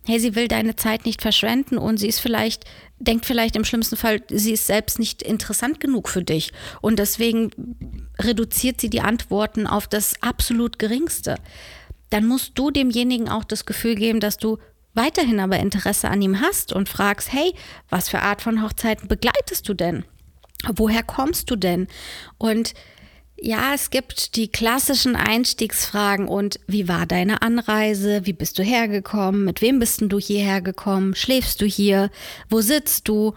hey, 0.08 0.18
sie 0.18 0.34
will 0.34 0.48
deine 0.48 0.74
Zeit 0.74 1.04
nicht 1.04 1.20
verschwenden 1.20 1.76
und 1.76 1.98
sie 1.98 2.08
ist 2.08 2.20
vielleicht, 2.20 2.64
denkt 2.98 3.26
vielleicht 3.26 3.56
im 3.56 3.64
schlimmsten 3.64 3.96
Fall, 3.96 4.22
sie 4.30 4.52
ist 4.52 4.66
selbst 4.66 4.98
nicht 4.98 5.22
interessant 5.22 5.80
genug 5.80 6.08
für 6.08 6.24
dich. 6.24 6.50
Und 6.80 6.98
deswegen 6.98 7.50
reduziert 8.18 8.80
sie 8.80 8.88
die 8.88 9.02
Antworten 9.02 9.66
auf 9.66 9.86
das 9.86 10.14
absolut 10.22 10.78
Geringste. 10.78 11.34
Dann 12.08 12.26
musst 12.26 12.52
du 12.58 12.70
demjenigen 12.70 13.28
auch 13.28 13.44
das 13.44 13.66
Gefühl 13.66 13.96
geben, 13.96 14.18
dass 14.18 14.38
du 14.38 14.56
weiterhin 14.94 15.40
aber 15.40 15.58
Interesse 15.58 16.08
an 16.08 16.22
ihm 16.22 16.40
hast 16.40 16.72
und 16.72 16.88
fragst, 16.88 17.30
hey, 17.30 17.52
was 17.90 18.08
für 18.08 18.20
Art 18.20 18.40
von 18.40 18.62
Hochzeiten 18.62 19.08
begleitest 19.08 19.68
du 19.68 19.74
denn? 19.74 20.04
Woher 20.74 21.02
kommst 21.02 21.50
du 21.50 21.56
denn? 21.56 21.86
Und 22.38 22.72
ja, 23.40 23.72
es 23.74 23.90
gibt 23.90 24.36
die 24.36 24.48
klassischen 24.48 25.14
Einstiegsfragen 25.14 26.26
und 26.26 26.58
wie 26.66 26.88
war 26.88 27.06
deine 27.06 27.42
Anreise? 27.42 28.22
Wie 28.24 28.32
bist 28.32 28.58
du 28.58 28.62
hergekommen? 28.62 29.44
Mit 29.44 29.62
wem 29.62 29.78
bist 29.78 30.02
du 30.02 30.18
hierher 30.18 30.60
gekommen? 30.60 31.14
Schläfst 31.14 31.60
du 31.60 31.66
hier? 31.66 32.10
Wo 32.48 32.60
sitzt 32.60 33.08
du? 33.08 33.34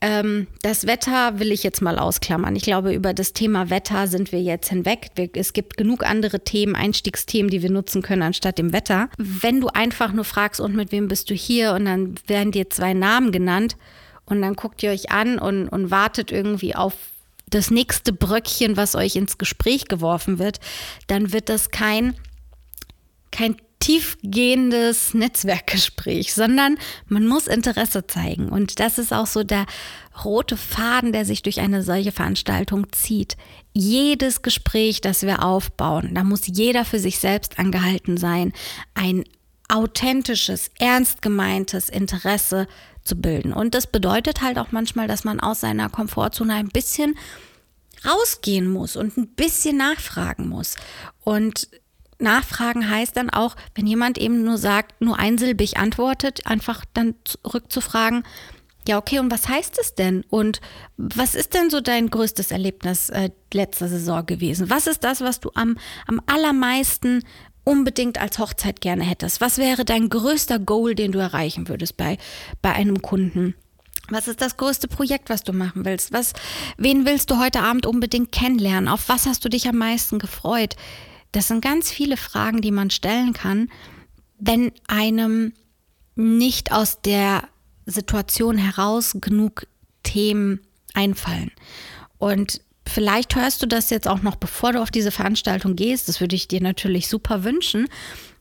Ähm, 0.00 0.46
das 0.62 0.86
Wetter 0.86 1.38
will 1.38 1.52
ich 1.52 1.62
jetzt 1.62 1.82
mal 1.82 1.98
ausklammern. 1.98 2.56
Ich 2.56 2.62
glaube, 2.62 2.94
über 2.94 3.12
das 3.12 3.34
Thema 3.34 3.68
Wetter 3.68 4.06
sind 4.06 4.32
wir 4.32 4.40
jetzt 4.40 4.70
hinweg. 4.70 5.10
Es 5.34 5.52
gibt 5.52 5.76
genug 5.76 6.04
andere 6.04 6.40
Themen, 6.40 6.74
Einstiegsthemen, 6.74 7.50
die 7.50 7.62
wir 7.62 7.70
nutzen 7.70 8.00
können 8.00 8.22
anstatt 8.22 8.56
dem 8.56 8.72
Wetter. 8.72 9.10
Wenn 9.18 9.60
du 9.60 9.68
einfach 9.68 10.12
nur 10.14 10.24
fragst, 10.24 10.60
und 10.60 10.74
mit 10.74 10.92
wem 10.92 11.08
bist 11.08 11.28
du 11.28 11.34
hier? 11.34 11.74
Und 11.74 11.84
dann 11.84 12.14
werden 12.26 12.52
dir 12.52 12.70
zwei 12.70 12.94
Namen 12.94 13.30
genannt 13.30 13.76
und 14.24 14.40
dann 14.40 14.54
guckt 14.54 14.82
ihr 14.82 14.90
euch 14.90 15.10
an 15.10 15.38
und, 15.38 15.68
und 15.68 15.90
wartet 15.90 16.32
irgendwie 16.32 16.74
auf 16.74 16.94
das 17.50 17.70
nächste 17.70 18.12
Bröckchen, 18.12 18.76
was 18.76 18.94
euch 18.94 19.16
ins 19.16 19.38
Gespräch 19.38 19.86
geworfen 19.86 20.38
wird, 20.38 20.60
dann 21.06 21.32
wird 21.32 21.48
das 21.48 21.70
kein, 21.70 22.14
kein 23.30 23.56
tiefgehendes 23.80 25.14
Netzwerkgespräch, 25.14 26.34
sondern 26.34 26.76
man 27.06 27.26
muss 27.26 27.46
Interesse 27.46 28.06
zeigen. 28.06 28.50
Und 28.50 28.78
das 28.78 28.98
ist 28.98 29.12
auch 29.12 29.26
so 29.26 29.42
der 29.42 29.66
rote 30.22 30.56
Faden, 30.56 31.12
der 31.12 31.24
sich 31.24 31.42
durch 31.42 31.60
eine 31.60 31.82
solche 31.82 32.12
Veranstaltung 32.12 32.92
zieht. 32.92 33.36
Jedes 33.72 34.42
Gespräch, 34.42 35.00
das 35.00 35.22
wir 35.22 35.42
aufbauen, 35.44 36.14
da 36.14 36.24
muss 36.24 36.42
jeder 36.46 36.84
für 36.84 36.98
sich 36.98 37.18
selbst 37.18 37.58
angehalten 37.58 38.18
sein, 38.18 38.52
ein 38.94 39.24
authentisches, 39.68 40.70
ernst 40.78 41.22
gemeintes 41.22 41.88
Interesse 41.88 42.66
zu 43.04 43.16
bilden. 43.16 43.52
Und 43.52 43.74
das 43.74 43.86
bedeutet 43.86 44.42
halt 44.42 44.58
auch 44.58 44.72
manchmal, 44.72 45.08
dass 45.08 45.24
man 45.24 45.40
aus 45.40 45.60
seiner 45.60 45.88
Komfortzone 45.88 46.54
ein 46.54 46.68
bisschen 46.68 47.16
rausgehen 48.04 48.68
muss 48.68 48.96
und 48.96 49.16
ein 49.16 49.28
bisschen 49.28 49.76
nachfragen 49.76 50.48
muss. 50.48 50.76
Und 51.22 51.68
Nachfragen 52.18 52.88
heißt 52.88 53.16
dann 53.16 53.30
auch, 53.30 53.56
wenn 53.74 53.86
jemand 53.86 54.18
eben 54.18 54.44
nur 54.44 54.58
sagt, 54.58 55.00
nur 55.00 55.18
einsilbig 55.18 55.78
antwortet, 55.78 56.46
einfach 56.46 56.84
dann 56.92 57.14
zurückzufragen, 57.24 58.24
ja, 58.88 58.96
okay, 58.96 59.18
und 59.18 59.30
was 59.30 59.46
heißt 59.46 59.78
es 59.78 59.94
denn? 59.94 60.24
Und 60.30 60.60
was 60.96 61.34
ist 61.34 61.54
denn 61.54 61.68
so 61.68 61.80
dein 61.80 62.08
größtes 62.08 62.50
Erlebnis 62.50 63.10
äh, 63.10 63.30
letzter 63.52 63.88
Saison 63.88 64.24
gewesen? 64.24 64.70
Was 64.70 64.86
ist 64.86 65.04
das, 65.04 65.20
was 65.20 65.38
du 65.40 65.50
am, 65.54 65.76
am 66.06 66.20
allermeisten 66.26 67.22
unbedingt 67.70 68.20
als 68.20 68.40
Hochzeit 68.40 68.80
gerne 68.80 69.04
hättest? 69.04 69.40
Was 69.40 69.56
wäre 69.56 69.84
dein 69.84 70.08
größter 70.08 70.58
Goal, 70.58 70.96
den 70.96 71.12
du 71.12 71.20
erreichen 71.20 71.68
würdest 71.68 71.96
bei, 71.96 72.18
bei 72.62 72.72
einem 72.72 73.00
Kunden? 73.00 73.54
Was 74.08 74.26
ist 74.26 74.40
das 74.40 74.56
größte 74.56 74.88
Projekt, 74.88 75.30
was 75.30 75.44
du 75.44 75.52
machen 75.52 75.84
willst? 75.84 76.12
Was, 76.12 76.32
wen 76.78 77.06
willst 77.06 77.30
du 77.30 77.38
heute 77.38 77.60
Abend 77.60 77.86
unbedingt 77.86 78.32
kennenlernen? 78.32 78.88
Auf 78.88 79.08
was 79.08 79.26
hast 79.26 79.44
du 79.44 79.48
dich 79.48 79.68
am 79.68 79.78
meisten 79.78 80.18
gefreut? 80.18 80.74
Das 81.30 81.46
sind 81.46 81.62
ganz 81.62 81.92
viele 81.92 82.16
Fragen, 82.16 82.60
die 82.60 82.72
man 82.72 82.90
stellen 82.90 83.34
kann, 83.34 83.70
wenn 84.40 84.72
einem 84.88 85.52
nicht 86.16 86.72
aus 86.72 87.00
der 87.02 87.44
Situation 87.86 88.58
heraus 88.58 89.12
genug 89.20 89.68
Themen 90.02 90.58
einfallen. 90.92 91.52
Und 92.18 92.62
Vielleicht 92.92 93.36
hörst 93.36 93.62
du 93.62 93.66
das 93.66 93.88
jetzt 93.90 94.08
auch 94.08 94.22
noch, 94.22 94.34
bevor 94.34 94.72
du 94.72 94.82
auf 94.82 94.90
diese 94.90 95.12
Veranstaltung 95.12 95.76
gehst. 95.76 96.08
Das 96.08 96.20
würde 96.20 96.34
ich 96.34 96.48
dir 96.48 96.60
natürlich 96.60 97.06
super 97.06 97.44
wünschen, 97.44 97.86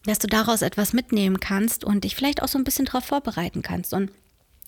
dass 0.06 0.18
du 0.18 0.26
daraus 0.26 0.64
etwas 0.64 0.92
mitnehmen 0.92 1.40
kannst 1.40 1.84
und 1.84 2.04
dich 2.04 2.16
vielleicht 2.16 2.42
auch 2.42 2.48
so 2.48 2.58
ein 2.58 2.64
bisschen 2.64 2.86
darauf 2.86 3.06
vorbereiten 3.06 3.62
kannst. 3.62 3.94
Und 3.94 4.10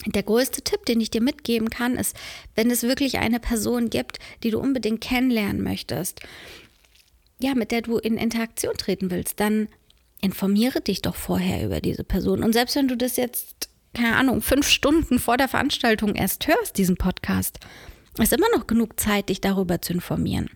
der 0.05 0.21
größte 0.21 0.61
Tipp, 0.61 0.85
den 0.85 1.01
ich 1.01 1.09
dir 1.09 1.21
mitgeben 1.21 1.71
kann, 1.71 1.95
ist, 1.95 2.15
wenn 2.53 2.69
es 2.69 2.83
wirklich 2.83 3.17
eine 3.17 3.39
Person 3.39 3.89
gibt, 3.89 4.19
die 4.43 4.51
du 4.51 4.59
unbedingt 4.59 5.01
kennenlernen 5.01 5.63
möchtest, 5.63 6.19
ja, 7.39 7.55
mit 7.55 7.71
der 7.71 7.81
du 7.81 7.97
in 7.97 8.17
Interaktion 8.17 8.77
treten 8.77 9.09
willst, 9.09 9.39
dann 9.39 9.67
informiere 10.21 10.81
dich 10.81 11.01
doch 11.01 11.15
vorher 11.15 11.65
über 11.65 11.81
diese 11.81 12.03
Person. 12.03 12.43
Und 12.43 12.53
selbst 12.53 12.75
wenn 12.75 12.87
du 12.87 12.95
das 12.95 13.17
jetzt, 13.17 13.69
keine 13.95 14.15
Ahnung, 14.15 14.43
fünf 14.43 14.67
Stunden 14.67 15.17
vor 15.17 15.37
der 15.37 15.47
Veranstaltung 15.47 16.13
erst 16.13 16.47
hörst, 16.47 16.77
diesen 16.77 16.97
Podcast, 16.97 17.59
ist 18.21 18.33
immer 18.33 18.49
noch 18.55 18.67
genug 18.67 18.99
Zeit, 18.99 19.29
dich 19.29 19.41
darüber 19.41 19.81
zu 19.81 19.93
informieren. 19.93 20.49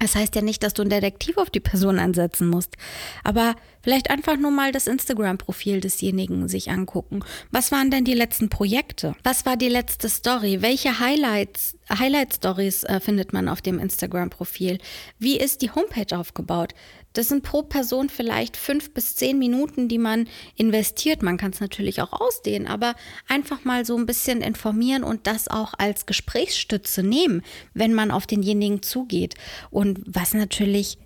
Das 0.00 0.14
heißt 0.14 0.36
ja 0.36 0.42
nicht, 0.42 0.62
dass 0.62 0.74
du 0.74 0.82
ein 0.82 0.90
Detektiv 0.90 1.38
auf 1.38 1.50
die 1.50 1.60
Person 1.60 1.98
ansetzen 1.98 2.48
musst, 2.48 2.76
aber 3.24 3.56
vielleicht 3.82 4.10
einfach 4.10 4.36
nur 4.36 4.52
mal 4.52 4.70
das 4.70 4.86
Instagram-Profil 4.86 5.80
desjenigen 5.80 6.48
sich 6.48 6.70
angucken. 6.70 7.24
Was 7.50 7.72
waren 7.72 7.90
denn 7.90 8.04
die 8.04 8.14
letzten 8.14 8.48
Projekte? 8.48 9.16
Was 9.24 9.44
war 9.44 9.56
die 9.56 9.68
letzte 9.68 10.08
Story? 10.08 10.62
Welche 10.62 11.00
Highlights, 11.00 11.76
Highlight-Stories 11.90 12.84
äh, 12.84 13.00
findet 13.00 13.32
man 13.32 13.48
auf 13.48 13.60
dem 13.60 13.80
Instagram-Profil? 13.80 14.78
Wie 15.18 15.38
ist 15.38 15.62
die 15.62 15.70
Homepage 15.72 16.16
aufgebaut? 16.16 16.74
Das 17.18 17.30
sind 17.30 17.42
pro 17.42 17.62
Person 17.62 18.10
vielleicht 18.10 18.56
fünf 18.56 18.94
bis 18.94 19.16
zehn 19.16 19.40
Minuten, 19.40 19.88
die 19.88 19.98
man 19.98 20.28
investiert. 20.54 21.20
Man 21.20 21.36
kann 21.36 21.50
es 21.50 21.58
natürlich 21.58 22.00
auch 22.00 22.12
ausdehnen, 22.12 22.68
aber 22.68 22.94
einfach 23.26 23.64
mal 23.64 23.84
so 23.84 23.96
ein 23.96 24.06
bisschen 24.06 24.40
informieren 24.40 25.02
und 25.02 25.26
das 25.26 25.48
auch 25.48 25.74
als 25.78 26.06
Gesprächsstütze 26.06 27.02
nehmen, 27.02 27.42
wenn 27.74 27.92
man 27.92 28.12
auf 28.12 28.28
denjenigen 28.28 28.82
zugeht. 28.82 29.34
Und 29.70 30.00
was 30.06 30.32
natürlich 30.32 30.96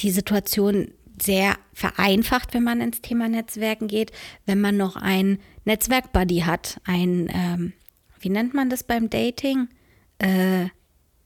die 0.00 0.10
Situation 0.10 0.92
sehr 1.18 1.56
vereinfacht, 1.72 2.52
wenn 2.52 2.62
man 2.62 2.82
ins 2.82 3.00
Thema 3.00 3.26
Netzwerken 3.26 3.88
geht, 3.88 4.12
wenn 4.44 4.60
man 4.60 4.76
noch 4.76 4.96
ein 4.96 5.38
Netzwerkbuddy 5.64 6.40
hat, 6.40 6.82
ein, 6.84 7.30
ähm, 7.32 7.72
wie 8.20 8.28
nennt 8.28 8.52
man 8.52 8.68
das 8.68 8.84
beim 8.84 9.08
Dating? 9.08 9.68
Äh, 10.18 10.66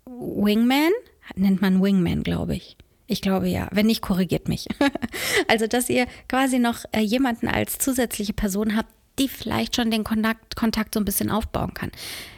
Wingman? 0.07 0.93
Nennt 1.35 1.61
man 1.61 1.83
Wingman, 1.83 2.23
glaube 2.23 2.55
ich. 2.55 2.77
Ich 3.11 3.23
glaube 3.23 3.49
ja. 3.49 3.67
Wenn 3.73 3.87
nicht, 3.87 4.03
korrigiert 4.03 4.47
mich. 4.47 4.69
also, 5.49 5.67
dass 5.67 5.91
ihr 5.91 6.07
quasi 6.29 6.61
noch 6.61 6.85
äh, 6.93 7.01
jemanden 7.01 7.49
als 7.49 7.79
zusätzliche 7.79 8.33
Person 8.33 8.77
habt, 8.77 8.89
die 9.19 9.29
vielleicht 9.29 9.75
schon 9.75 9.91
den 9.91 10.05
Kontakt, 10.05 10.55
Kontakt 10.55 10.95
so 10.95 11.01
ein 11.01 11.05
bisschen 11.05 11.29
aufbauen 11.29 11.75
kann. 11.75 11.91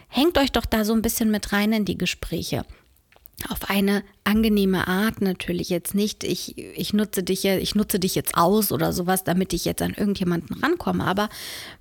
Hängt 0.08 0.38
euch 0.38 0.50
doch 0.50 0.64
da 0.64 0.86
so 0.86 0.94
ein 0.94 1.02
bisschen 1.02 1.30
mit 1.30 1.52
rein 1.52 1.74
in 1.74 1.84
die 1.84 1.98
Gespräche. 1.98 2.64
Auf 3.50 3.70
eine 3.70 4.02
angenehme 4.24 4.86
Art 4.86 5.20
natürlich 5.20 5.68
jetzt 5.68 5.94
nicht. 5.94 6.24
Ich, 6.24 6.56
ich 6.58 6.92
nutze 6.92 7.22
dich 7.22 7.42
ja, 7.42 7.56
ich 7.56 7.74
nutze 7.74 7.98
dich 7.98 8.14
jetzt 8.14 8.36
aus 8.36 8.72
oder 8.72 8.92
sowas, 8.92 9.24
damit 9.24 9.52
ich 9.52 9.64
jetzt 9.64 9.82
an 9.82 9.94
irgendjemanden 9.94 10.62
rankomme. 10.62 11.04
Aber 11.04 11.28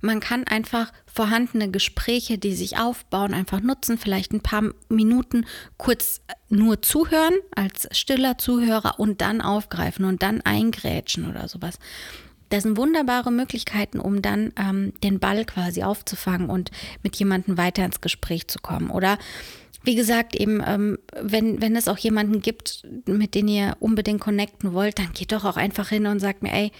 man 0.00 0.20
kann 0.20 0.44
einfach 0.44 0.92
vorhandene 1.06 1.70
Gespräche, 1.70 2.38
die 2.38 2.54
sich 2.54 2.78
aufbauen, 2.78 3.34
einfach 3.34 3.60
nutzen, 3.60 3.98
vielleicht 3.98 4.32
ein 4.32 4.40
paar 4.40 4.64
Minuten 4.88 5.46
kurz 5.76 6.20
nur 6.48 6.82
zuhören 6.82 7.34
als 7.54 7.88
stiller 7.92 8.38
Zuhörer 8.38 8.98
und 8.98 9.20
dann 9.20 9.40
aufgreifen 9.40 10.04
und 10.04 10.22
dann 10.22 10.40
eingrätschen 10.40 11.28
oder 11.28 11.48
sowas. 11.48 11.78
Das 12.52 12.64
sind 12.64 12.76
wunderbare 12.76 13.32
Möglichkeiten, 13.32 13.98
um 13.98 14.20
dann 14.20 14.52
ähm, 14.58 14.92
den 15.02 15.20
Ball 15.20 15.46
quasi 15.46 15.82
aufzufangen 15.82 16.50
und 16.50 16.70
mit 17.02 17.16
jemandem 17.16 17.56
weiter 17.56 17.82
ins 17.82 18.02
Gespräch 18.02 18.46
zu 18.46 18.58
kommen. 18.58 18.90
Oder 18.90 19.16
wie 19.84 19.94
gesagt, 19.94 20.34
eben, 20.36 20.62
ähm, 20.66 20.98
wenn, 21.20 21.60
wenn 21.60 21.76
es 21.76 21.88
auch 21.88 21.98
jemanden 21.98 22.40
gibt, 22.40 22.86
mit 23.06 23.34
dem 23.34 23.48
ihr 23.48 23.76
unbedingt 23.80 24.20
connecten 24.20 24.72
wollt, 24.72 24.98
dann 24.98 25.12
geht 25.12 25.32
doch 25.32 25.44
auch 25.44 25.56
einfach 25.56 25.88
hin 25.88 26.06
und 26.06 26.20
sagt 26.20 26.42
mir, 26.42 26.52
ey, 26.52 26.72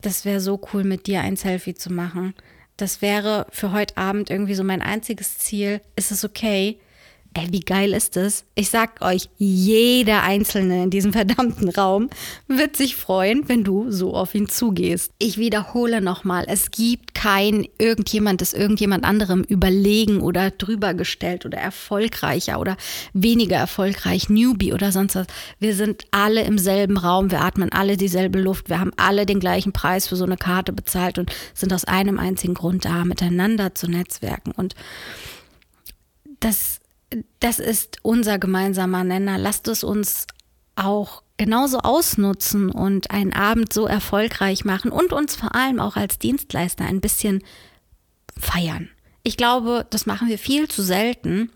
das 0.00 0.24
wäre 0.24 0.40
so 0.40 0.60
cool, 0.72 0.84
mit 0.84 1.06
dir 1.06 1.20
ein 1.20 1.36
Selfie 1.36 1.74
zu 1.74 1.92
machen. 1.92 2.34
Das 2.76 3.02
wäre 3.02 3.46
für 3.50 3.72
heute 3.72 3.96
Abend 3.96 4.30
irgendwie 4.30 4.54
so 4.54 4.64
mein 4.64 4.82
einziges 4.82 5.38
Ziel. 5.38 5.80
Ist 5.96 6.12
es 6.12 6.24
okay? 6.24 6.78
Ey, 7.38 7.46
wie 7.52 7.60
geil 7.60 7.92
ist 7.92 8.16
das? 8.16 8.44
Ich 8.56 8.68
sag 8.68 9.00
euch, 9.00 9.28
jeder 9.36 10.24
Einzelne 10.24 10.82
in 10.82 10.90
diesem 10.90 11.12
verdammten 11.12 11.68
Raum 11.68 12.10
wird 12.48 12.76
sich 12.76 12.96
freuen, 12.96 13.48
wenn 13.48 13.62
du 13.62 13.92
so 13.92 14.14
auf 14.14 14.34
ihn 14.34 14.48
zugehst. 14.48 15.12
Ich 15.20 15.38
wiederhole 15.38 16.00
nochmal, 16.00 16.46
es 16.48 16.72
gibt 16.72 17.14
kein 17.14 17.68
irgendjemand, 17.78 18.40
das 18.40 18.54
irgendjemand 18.54 19.04
anderem 19.04 19.44
überlegen 19.44 20.20
oder 20.20 20.50
drüber 20.50 20.94
gestellt 20.94 21.46
oder 21.46 21.58
erfolgreicher 21.58 22.58
oder 22.58 22.76
weniger 23.12 23.56
erfolgreich, 23.56 24.28
Newbie 24.28 24.72
oder 24.72 24.90
sonst 24.90 25.14
was. 25.14 25.28
Wir 25.60 25.76
sind 25.76 26.06
alle 26.10 26.42
im 26.42 26.58
selben 26.58 26.96
Raum, 26.96 27.30
wir 27.30 27.42
atmen 27.42 27.70
alle 27.70 27.96
dieselbe 27.96 28.40
Luft, 28.40 28.68
wir 28.68 28.80
haben 28.80 28.92
alle 28.96 29.26
den 29.26 29.38
gleichen 29.38 29.72
Preis 29.72 30.08
für 30.08 30.16
so 30.16 30.24
eine 30.24 30.38
Karte 30.38 30.72
bezahlt 30.72 31.18
und 31.18 31.30
sind 31.54 31.72
aus 31.72 31.84
einem 31.84 32.18
einzigen 32.18 32.54
Grund 32.54 32.84
da, 32.84 33.04
miteinander 33.04 33.76
zu 33.76 33.86
netzwerken. 33.88 34.50
Und 34.56 34.74
das 36.40 36.80
das 37.40 37.58
ist 37.58 37.98
unser 38.02 38.38
gemeinsamer 38.38 39.04
Nenner. 39.04 39.38
Lasst 39.38 39.68
es 39.68 39.84
uns 39.84 40.26
auch 40.76 41.22
genauso 41.36 41.78
ausnutzen 41.78 42.70
und 42.70 43.10
einen 43.10 43.32
Abend 43.32 43.72
so 43.72 43.86
erfolgreich 43.86 44.64
machen 44.64 44.90
und 44.90 45.12
uns 45.12 45.36
vor 45.36 45.54
allem 45.54 45.80
auch 45.80 45.96
als 45.96 46.18
Dienstleister 46.18 46.84
ein 46.84 47.00
bisschen 47.00 47.42
feiern. 48.38 48.90
Ich 49.22 49.36
glaube, 49.36 49.86
das 49.90 50.06
machen 50.06 50.28
wir 50.28 50.38
viel 50.38 50.68
zu 50.68 50.82
selten. 50.82 51.50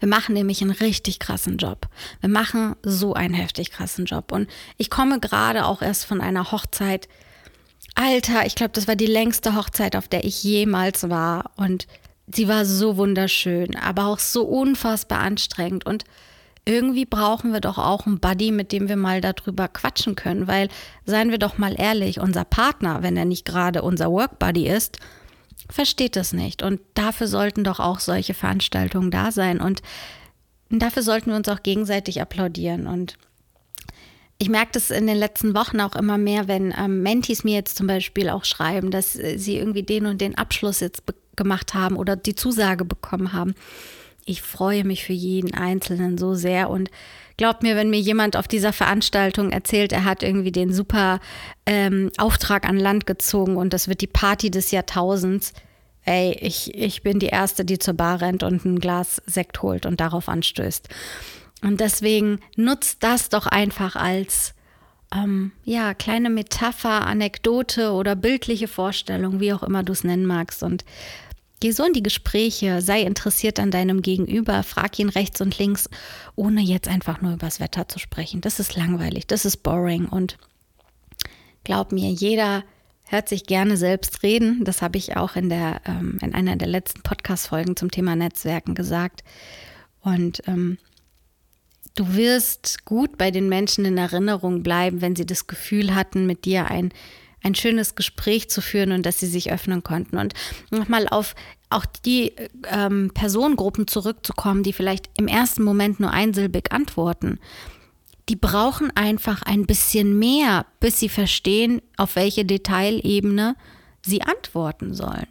Wir 0.00 0.08
machen 0.08 0.34
nämlich 0.34 0.62
einen 0.62 0.70
richtig 0.70 1.18
krassen 1.18 1.56
Job. 1.56 1.88
Wir 2.20 2.28
machen 2.28 2.76
so 2.82 3.14
einen 3.14 3.34
heftig 3.34 3.70
krassen 3.72 4.04
Job. 4.04 4.30
Und 4.32 4.48
ich 4.76 4.90
komme 4.90 5.18
gerade 5.18 5.66
auch 5.66 5.82
erst 5.82 6.04
von 6.04 6.20
einer 6.20 6.52
Hochzeit. 6.52 7.08
Alter, 7.94 8.46
ich 8.46 8.54
glaube, 8.54 8.72
das 8.72 8.86
war 8.86 8.94
die 8.94 9.06
längste 9.06 9.56
Hochzeit, 9.56 9.96
auf 9.96 10.06
der 10.06 10.24
ich 10.24 10.42
jemals 10.44 11.08
war. 11.08 11.50
Und 11.56 11.88
sie 12.34 12.48
war 12.48 12.64
so 12.64 12.96
wunderschön, 12.96 13.76
aber 13.76 14.06
auch 14.06 14.18
so 14.18 14.44
unfassbar 14.44 15.20
anstrengend. 15.20 15.86
Und 15.86 16.04
irgendwie 16.64 17.06
brauchen 17.06 17.52
wir 17.52 17.60
doch 17.60 17.78
auch 17.78 18.06
einen 18.06 18.20
Buddy, 18.20 18.50
mit 18.52 18.72
dem 18.72 18.88
wir 18.88 18.96
mal 18.96 19.20
darüber 19.20 19.68
quatschen 19.68 20.14
können, 20.14 20.46
weil, 20.46 20.68
seien 21.06 21.30
wir 21.30 21.38
doch 21.38 21.58
mal 21.58 21.74
ehrlich, 21.78 22.20
unser 22.20 22.44
Partner, 22.44 23.02
wenn 23.02 23.16
er 23.16 23.24
nicht 23.24 23.44
gerade 23.44 23.82
unser 23.82 24.10
Work 24.10 24.38
Buddy 24.38 24.68
ist, 24.68 24.98
versteht 25.70 26.16
das 26.16 26.32
nicht. 26.32 26.62
Und 26.62 26.80
dafür 26.94 27.26
sollten 27.26 27.64
doch 27.64 27.80
auch 27.80 28.00
solche 28.00 28.34
Veranstaltungen 28.34 29.10
da 29.10 29.32
sein. 29.32 29.60
Und 29.60 29.82
dafür 30.70 31.02
sollten 31.02 31.30
wir 31.30 31.36
uns 31.36 31.48
auch 31.48 31.62
gegenseitig 31.62 32.20
applaudieren. 32.20 32.86
Und 32.86 33.16
ich 34.36 34.50
merke 34.50 34.72
das 34.72 34.90
in 34.90 35.06
den 35.06 35.16
letzten 35.16 35.54
Wochen 35.54 35.80
auch 35.80 35.96
immer 35.96 36.18
mehr, 36.18 36.48
wenn 36.48 36.72
ähm, 36.78 37.02
Mentis 37.02 37.44
mir 37.44 37.54
jetzt 37.54 37.76
zum 37.76 37.86
Beispiel 37.86 38.28
auch 38.28 38.44
schreiben, 38.44 38.90
dass 38.90 39.16
äh, 39.16 39.36
sie 39.38 39.56
irgendwie 39.56 39.82
den 39.82 40.06
und 40.06 40.20
den 40.20 40.36
Abschluss 40.36 40.80
jetzt 40.80 41.06
bekommen 41.06 41.27
gemacht 41.38 41.72
haben 41.72 41.96
oder 41.96 42.16
die 42.16 42.34
Zusage 42.34 42.84
bekommen 42.84 43.32
haben. 43.32 43.54
Ich 44.26 44.42
freue 44.42 44.84
mich 44.84 45.04
für 45.04 45.14
jeden 45.14 45.54
Einzelnen 45.54 46.18
so 46.18 46.34
sehr 46.34 46.68
und 46.68 46.90
glaubt 47.38 47.62
mir, 47.62 47.76
wenn 47.76 47.88
mir 47.88 48.00
jemand 48.00 48.36
auf 48.36 48.46
dieser 48.46 48.74
Veranstaltung 48.74 49.50
erzählt, 49.50 49.92
er 49.92 50.04
hat 50.04 50.22
irgendwie 50.22 50.52
den 50.52 50.70
super 50.70 51.20
ähm, 51.64 52.10
Auftrag 52.18 52.68
an 52.68 52.76
Land 52.76 53.06
gezogen 53.06 53.56
und 53.56 53.72
das 53.72 53.88
wird 53.88 54.02
die 54.02 54.06
Party 54.06 54.50
des 54.50 54.70
Jahrtausends. 54.70 55.54
Ey, 56.04 56.36
ich, 56.40 56.74
ich 56.74 57.02
bin 57.02 57.18
die 57.18 57.26
Erste, 57.26 57.64
die 57.64 57.78
zur 57.78 57.94
Bar 57.94 58.20
rennt 58.20 58.42
und 58.42 58.66
ein 58.66 58.80
Glas 58.80 59.22
Sekt 59.24 59.62
holt 59.62 59.86
und 59.86 60.00
darauf 60.00 60.28
anstößt. 60.28 60.88
Und 61.62 61.80
deswegen 61.80 62.40
nutzt 62.56 63.02
das 63.02 63.30
doch 63.30 63.46
einfach 63.46 63.96
als 63.96 64.54
ähm, 65.14 65.52
ja, 65.64 65.94
kleine 65.94 66.30
Metapher, 66.30 67.06
Anekdote 67.06 67.92
oder 67.92 68.14
bildliche 68.14 68.68
Vorstellung, 68.68 69.40
wie 69.40 69.52
auch 69.52 69.62
immer 69.62 69.82
du 69.82 69.92
es 69.92 70.04
nennen 70.04 70.26
magst. 70.26 70.62
Und 70.62 70.84
Geh 71.60 71.72
so 71.72 71.84
in 71.84 71.92
die 71.92 72.02
Gespräche, 72.02 72.80
sei 72.80 73.02
interessiert 73.02 73.58
an 73.58 73.70
deinem 73.70 74.02
Gegenüber, 74.02 74.62
frag 74.62 74.98
ihn 74.98 75.08
rechts 75.08 75.40
und 75.40 75.58
links, 75.58 75.88
ohne 76.36 76.60
jetzt 76.60 76.86
einfach 76.88 77.20
nur 77.20 77.32
übers 77.32 77.58
Wetter 77.58 77.88
zu 77.88 77.98
sprechen. 77.98 78.40
Das 78.40 78.60
ist 78.60 78.76
langweilig, 78.76 79.26
das 79.26 79.44
ist 79.44 79.58
boring 79.58 80.06
und 80.06 80.38
glaub 81.64 81.90
mir, 81.90 82.10
jeder 82.10 82.62
hört 83.08 83.28
sich 83.28 83.46
gerne 83.46 83.76
selbst 83.76 84.22
reden. 84.22 84.64
Das 84.64 84.82
habe 84.82 84.98
ich 84.98 85.16
auch 85.16 85.34
in, 85.34 85.48
der, 85.48 85.80
ähm, 85.86 86.18
in 86.22 86.34
einer 86.34 86.56
der 86.56 86.68
letzten 86.68 87.02
Podcast-Folgen 87.02 87.74
zum 87.76 87.90
Thema 87.90 88.14
Netzwerken 88.14 88.74
gesagt. 88.74 89.24
Und 90.00 90.42
ähm, 90.46 90.78
du 91.94 92.14
wirst 92.14 92.84
gut 92.84 93.18
bei 93.18 93.30
den 93.30 93.48
Menschen 93.48 93.84
in 93.84 93.98
Erinnerung 93.98 94.62
bleiben, 94.62 95.00
wenn 95.00 95.16
sie 95.16 95.26
das 95.26 95.46
Gefühl 95.46 95.94
hatten, 95.94 96.26
mit 96.26 96.44
dir 96.44 96.70
ein 96.70 96.92
ein 97.42 97.54
schönes 97.54 97.94
Gespräch 97.94 98.50
zu 98.50 98.60
führen 98.60 98.92
und 98.92 99.04
dass 99.06 99.20
sie 99.20 99.26
sich 99.26 99.52
öffnen 99.52 99.82
konnten. 99.82 100.18
Und 100.18 100.34
nochmal 100.70 101.08
auf 101.08 101.34
auch 101.70 101.84
die 101.86 102.32
ähm, 102.70 103.10
Personengruppen 103.12 103.86
zurückzukommen, 103.86 104.62
die 104.62 104.72
vielleicht 104.72 105.10
im 105.18 105.28
ersten 105.28 105.62
Moment 105.62 106.00
nur 106.00 106.10
einsilbig 106.10 106.72
antworten. 106.72 107.38
Die 108.28 108.36
brauchen 108.36 108.94
einfach 108.96 109.42
ein 109.42 109.66
bisschen 109.66 110.18
mehr, 110.18 110.66
bis 110.80 110.98
sie 110.98 111.08
verstehen, 111.08 111.82
auf 111.96 112.16
welche 112.16 112.44
Detailebene 112.44 113.54
sie 114.04 114.22
antworten 114.22 114.94
sollen. 114.94 115.26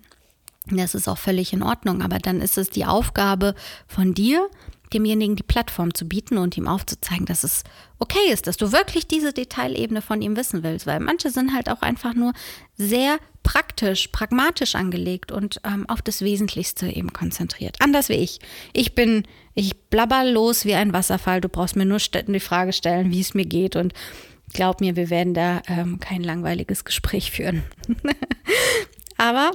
Das 0.70 0.96
ist 0.96 1.08
auch 1.08 1.18
völlig 1.18 1.54
in 1.54 1.64
Ordnung, 1.64 2.02
aber 2.02 2.20
dann 2.20 2.42
ist 2.42 2.58
es 2.58 2.70
die 2.70 2.86
Aufgabe 2.86 3.56
von 3.88 4.14
dir, 4.14 4.50
demjenigen 4.94 5.36
die 5.36 5.44
Plattform 5.44 5.94
zu 5.94 6.08
bieten 6.08 6.38
und 6.38 6.58
ihm 6.58 6.68
aufzuzeigen, 6.68 7.26
dass 7.26 7.44
es 7.44 7.64
okay 8.00 8.32
ist, 8.32 8.48
dass 8.48 8.58
du 8.58 8.72
wirklich 8.72 9.08
diese 9.08 9.34
Detailebene 9.34 10.02
von 10.02 10.22
ihm 10.22 10.36
wissen 10.36 10.64
willst, 10.64 10.88
weil 10.88 11.00
manche 11.00 11.30
sind 11.30 11.54
halt 11.54 11.70
auch 11.70 11.82
einfach 11.82 12.14
nur 12.14 12.34
sehr 12.76 13.18
praktisch, 13.44 14.10
pragmatisch 14.10 14.76
angelegt 14.76 15.32
und 15.32 15.62
ähm, 15.64 15.88
auf 15.90 16.02
das 16.02 16.22
Wesentlichste 16.22 16.88
eben 16.88 17.14
konzentriert. 17.14 17.78
Anders 17.80 18.10
wie 18.10 18.16
ich. 18.16 18.40
Ich 18.74 18.94
bin, 18.94 19.24
ich 19.54 19.78
blabber 19.90 20.24
los 20.26 20.66
wie 20.66 20.76
ein 20.76 20.94
Wasserfall. 20.94 21.42
Du 21.42 21.50
brauchst 21.50 21.76
mir 21.76 21.86
nur 21.86 22.00
die 22.00 22.40
Frage 22.40 22.74
stellen, 22.74 23.12
wie 23.12 23.22
es 23.22 23.34
mir 23.34 23.46
geht 23.46 23.76
und 23.76 23.94
glaub 24.54 24.82
mir, 24.82 24.96
wir 24.96 25.10
werden 25.10 25.34
da 25.34 25.62
ähm, 25.68 26.00
kein 26.00 26.24
langweiliges 26.24 26.84
Gespräch 26.84 27.32
führen. 27.32 27.64
Aber 29.18 29.52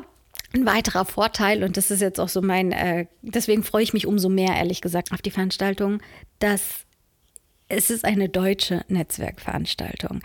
ein 0.54 0.66
weiterer 0.66 1.04
Vorteil, 1.04 1.64
und 1.64 1.76
das 1.76 1.90
ist 1.90 2.00
jetzt 2.00 2.20
auch 2.20 2.28
so 2.28 2.42
mein, 2.42 2.72
äh, 2.72 3.06
deswegen 3.22 3.62
freue 3.62 3.82
ich 3.82 3.92
mich 3.92 4.06
umso 4.06 4.28
mehr, 4.28 4.54
ehrlich 4.56 4.80
gesagt, 4.80 5.12
auf 5.12 5.22
die 5.22 5.30
Veranstaltung, 5.30 6.00
dass 6.38 6.84
es 7.68 7.90
ist 7.90 8.04
eine 8.04 8.28
deutsche 8.28 8.84
Netzwerkveranstaltung. 8.88 10.20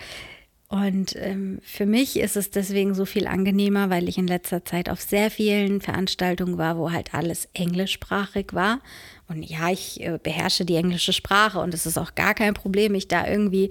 Und 0.70 1.16
ähm, 1.16 1.60
für 1.64 1.86
mich 1.86 2.20
ist 2.20 2.36
es 2.36 2.52
deswegen 2.52 2.94
so 2.94 3.06
viel 3.06 3.26
angenehmer, 3.26 3.90
weil 3.90 4.10
ich 4.10 4.18
in 4.18 4.28
letzter 4.28 4.66
Zeit 4.66 4.90
auf 4.90 5.00
sehr 5.00 5.32
vielen 5.32 5.80
Veranstaltungen 5.80 6.58
war, 6.58 6.78
wo 6.78 6.92
halt 6.92 7.14
alles 7.14 7.48
englischsprachig 7.54 8.48
war. 8.54 8.82
Und 9.30 9.44
ja, 9.44 9.70
ich 9.70 10.02
äh, 10.02 10.20
beherrsche 10.22 10.66
die 10.66 10.76
englische 10.76 11.14
Sprache 11.14 11.60
und 11.60 11.74
es 11.74 11.86
ist 11.86 11.98
auch 11.98 12.16
gar 12.16 12.34
kein 12.34 12.54
Problem, 12.54 12.92
mich 12.92 13.08
da 13.08 13.26
irgendwie 13.26 13.70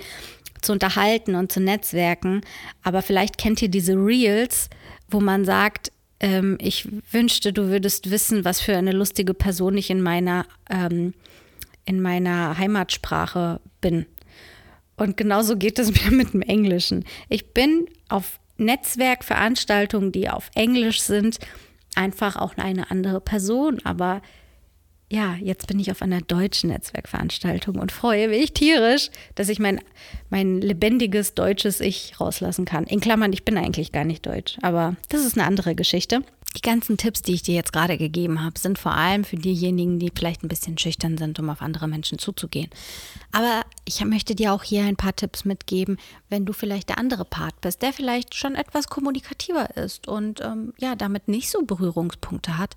zu 0.62 0.72
unterhalten 0.72 1.34
und 1.34 1.52
zu 1.52 1.60
netzwerken. 1.60 2.40
Aber 2.82 3.02
vielleicht 3.02 3.36
kennt 3.36 3.60
ihr 3.60 3.68
diese 3.68 3.92
Reels, 3.92 4.70
wo 5.08 5.20
man 5.20 5.44
sagt, 5.44 5.92
ähm, 6.20 6.56
ich 6.60 6.88
wünschte, 7.10 7.52
du 7.52 7.68
würdest 7.68 8.10
wissen, 8.10 8.44
was 8.44 8.60
für 8.60 8.76
eine 8.76 8.92
lustige 8.92 9.34
Person 9.34 9.76
ich 9.76 9.90
in 9.90 10.00
meiner, 10.00 10.46
ähm, 10.70 11.14
in 11.84 12.00
meiner 12.00 12.56
Heimatsprache 12.58 13.60
bin. 13.80 14.06
Und 14.96 15.16
genauso 15.16 15.56
geht 15.56 15.78
es 15.78 15.92
mir 16.04 16.10
mit 16.10 16.32
dem 16.32 16.42
Englischen. 16.42 17.04
Ich 17.28 17.52
bin 17.52 17.86
auf 18.08 18.40
Netzwerkveranstaltungen, 18.56 20.12
die 20.12 20.30
auf 20.30 20.50
Englisch 20.54 21.00
sind, 21.00 21.38
einfach 21.94 22.36
auch 22.36 22.56
eine 22.56 22.90
andere 22.90 23.20
Person. 23.20 23.80
Aber 23.84 24.22
ja, 25.08 25.34
jetzt 25.36 25.68
bin 25.68 25.78
ich 25.78 25.92
auf 25.92 26.02
einer 26.02 26.20
deutschen 26.20 26.70
Netzwerkveranstaltung 26.70 27.78
und 27.78 27.92
freue 27.92 28.28
mich 28.28 28.52
tierisch, 28.52 29.10
dass 29.36 29.48
ich 29.48 29.60
mein, 29.60 29.80
mein 30.30 30.60
lebendiges 30.60 31.34
deutsches 31.34 31.80
Ich 31.80 32.20
rauslassen 32.20 32.64
kann. 32.64 32.84
In 32.84 33.00
Klammern, 33.00 33.32
ich 33.32 33.44
bin 33.44 33.56
eigentlich 33.56 33.92
gar 33.92 34.04
nicht 34.04 34.26
deutsch, 34.26 34.58
aber 34.62 34.96
das 35.08 35.24
ist 35.24 35.38
eine 35.38 35.46
andere 35.46 35.76
Geschichte. 35.76 36.22
Die 36.56 36.62
ganzen 36.62 36.96
Tipps, 36.96 37.22
die 37.22 37.34
ich 37.34 37.42
dir 37.42 37.54
jetzt 37.54 37.72
gerade 37.72 37.98
gegeben 37.98 38.42
habe, 38.42 38.58
sind 38.58 38.78
vor 38.78 38.92
allem 38.92 39.24
für 39.24 39.36
diejenigen, 39.36 39.98
die 39.98 40.10
vielleicht 40.12 40.42
ein 40.42 40.48
bisschen 40.48 40.78
schüchtern 40.78 41.18
sind, 41.18 41.38
um 41.38 41.50
auf 41.50 41.60
andere 41.60 41.86
Menschen 41.86 42.18
zuzugehen. 42.18 42.70
Aber 43.30 43.62
ich 43.84 44.02
möchte 44.04 44.34
dir 44.34 44.54
auch 44.54 44.64
hier 44.64 44.84
ein 44.84 44.96
paar 44.96 45.14
Tipps 45.14 45.44
mitgeben, 45.44 45.98
wenn 46.30 46.46
du 46.46 46.52
vielleicht 46.52 46.88
der 46.88 46.98
andere 46.98 47.26
Part 47.26 47.60
bist, 47.60 47.82
der 47.82 47.92
vielleicht 47.92 48.34
schon 48.34 48.54
etwas 48.54 48.88
kommunikativer 48.88 49.76
ist 49.76 50.08
und 50.08 50.40
ähm, 50.40 50.72
ja, 50.78 50.96
damit 50.96 51.28
nicht 51.28 51.50
so 51.50 51.62
Berührungspunkte 51.62 52.58
hat, 52.58 52.74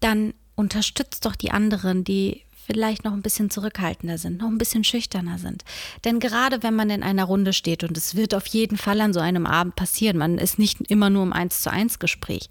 dann 0.00 0.32
unterstützt 0.58 1.24
doch 1.24 1.36
die 1.36 1.52
anderen, 1.52 2.02
die 2.02 2.42
vielleicht 2.66 3.04
noch 3.04 3.12
ein 3.12 3.22
bisschen 3.22 3.48
zurückhaltender 3.48 4.18
sind, 4.18 4.38
noch 4.38 4.48
ein 4.48 4.58
bisschen 4.58 4.84
schüchterner 4.84 5.38
sind. 5.38 5.64
Denn 6.04 6.18
gerade 6.18 6.62
wenn 6.62 6.74
man 6.74 6.90
in 6.90 7.02
einer 7.02 7.24
Runde 7.24 7.52
steht, 7.52 7.84
und 7.84 7.96
es 7.96 8.16
wird 8.16 8.34
auf 8.34 8.46
jeden 8.46 8.76
Fall 8.76 9.00
an 9.00 9.14
so 9.14 9.20
einem 9.20 9.46
Abend 9.46 9.76
passieren, 9.76 10.18
man 10.18 10.36
ist 10.36 10.58
nicht 10.58 10.80
immer 10.90 11.10
nur 11.10 11.22
im 11.22 11.32
Eins 11.32 11.60
zu 11.60 11.70
eins 11.70 12.00
Gespräch. 12.00 12.50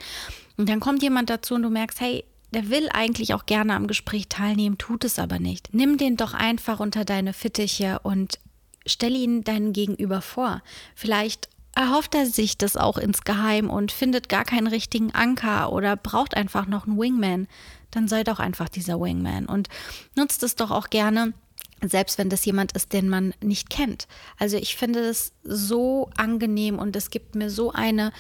Und 0.56 0.70
dann 0.70 0.80
kommt 0.80 1.04
jemand 1.04 1.30
dazu 1.30 1.54
und 1.54 1.64
du 1.64 1.70
merkst, 1.70 2.00
hey, 2.00 2.24
der 2.52 2.70
will 2.70 2.88
eigentlich 2.94 3.34
auch 3.34 3.46
gerne 3.46 3.76
am 3.76 3.88
Gespräch 3.88 4.30
teilnehmen, 4.30 4.78
tut 4.78 5.04
es 5.04 5.20
aber 5.20 5.38
nicht. 5.38 5.74
Nimm 5.74 5.98
den 5.98 6.16
doch 6.16 6.34
einfach 6.34 6.80
unter 6.80 7.04
deine 7.04 7.34
Fittiche 7.34 8.00
und 8.00 8.40
stell 8.86 9.16
ihn 9.16 9.44
deinen 9.44 9.74
Gegenüber 9.74 10.22
vor. 10.22 10.62
Vielleicht 10.96 11.50
erhofft 11.76 12.16
er 12.16 12.26
sich 12.26 12.58
das 12.58 12.76
auch 12.76 12.98
insgeheim 12.98 13.70
und 13.70 13.92
findet 13.92 14.30
gar 14.30 14.46
keinen 14.46 14.68
richtigen 14.68 15.14
Anker 15.14 15.72
oder 15.72 15.96
braucht 15.96 16.36
einfach 16.36 16.66
noch 16.66 16.88
einen 16.88 16.98
Wingman 16.98 17.48
dann 17.92 18.08
sei 18.08 18.24
doch 18.24 18.40
einfach 18.40 18.70
dieser 18.70 19.00
Wingman 19.00 19.46
und 19.46 19.70
nutzt 20.16 20.44
es 20.44 20.56
doch 20.56 20.72
auch 20.72 20.90
gerne 20.90 21.34
selbst 21.82 22.18
wenn 22.18 22.30
das 22.30 22.44
jemand 22.46 22.72
ist, 22.72 22.94
den 22.94 23.10
man 23.10 23.34
nicht 23.42 23.70
kennt. 23.70 24.08
Also 24.40 24.58
ich 24.58 24.76
finde 24.76 25.00
es 25.00 25.34
so 25.44 26.10
angenehm 26.18 26.80
und 26.80 26.96
es 26.96 27.12
gibt 27.12 27.36
mir 27.36 27.50
so 27.50 27.72
eine 27.72 28.12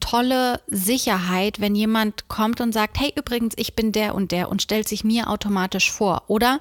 tolle 0.00 0.60
Sicherheit, 0.68 1.60
wenn 1.60 1.74
jemand 1.74 2.28
kommt 2.28 2.60
und 2.60 2.72
sagt, 2.72 2.98
hey 2.98 3.12
übrigens, 3.16 3.54
ich 3.56 3.74
bin 3.74 3.92
der 3.92 4.14
und 4.14 4.32
der 4.32 4.48
und 4.48 4.62
stellt 4.62 4.88
sich 4.88 5.04
mir 5.04 5.28
automatisch 5.28 5.90
vor. 5.90 6.22
Oder 6.28 6.60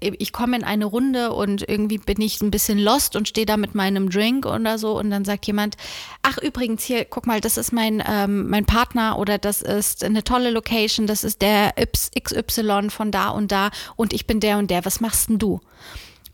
ich 0.00 0.32
komme 0.32 0.56
in 0.56 0.64
eine 0.64 0.86
Runde 0.86 1.32
und 1.32 1.68
irgendwie 1.68 1.98
bin 1.98 2.20
ich 2.20 2.40
ein 2.40 2.50
bisschen 2.50 2.78
lost 2.78 3.16
und 3.16 3.28
stehe 3.28 3.46
da 3.46 3.56
mit 3.56 3.74
meinem 3.74 4.10
Drink 4.10 4.46
oder 4.46 4.78
so 4.78 4.98
und 4.98 5.10
dann 5.10 5.24
sagt 5.24 5.46
jemand, 5.46 5.76
ach 6.22 6.38
übrigens 6.38 6.84
hier, 6.84 7.04
guck 7.04 7.26
mal, 7.26 7.40
das 7.40 7.56
ist 7.56 7.72
mein, 7.72 8.02
ähm, 8.06 8.48
mein 8.48 8.64
Partner 8.64 9.18
oder 9.18 9.38
das 9.38 9.62
ist 9.62 10.02
eine 10.02 10.24
tolle 10.24 10.50
Location, 10.50 11.06
das 11.06 11.24
ist 11.24 11.42
der 11.42 11.74
XY 11.74 12.90
von 12.90 13.10
da 13.10 13.28
und 13.30 13.52
da 13.52 13.70
und 13.96 14.12
ich 14.12 14.26
bin 14.26 14.40
der 14.40 14.58
und 14.58 14.70
der, 14.70 14.84
was 14.84 15.00
machst 15.00 15.28
denn 15.28 15.38
du? 15.38 15.60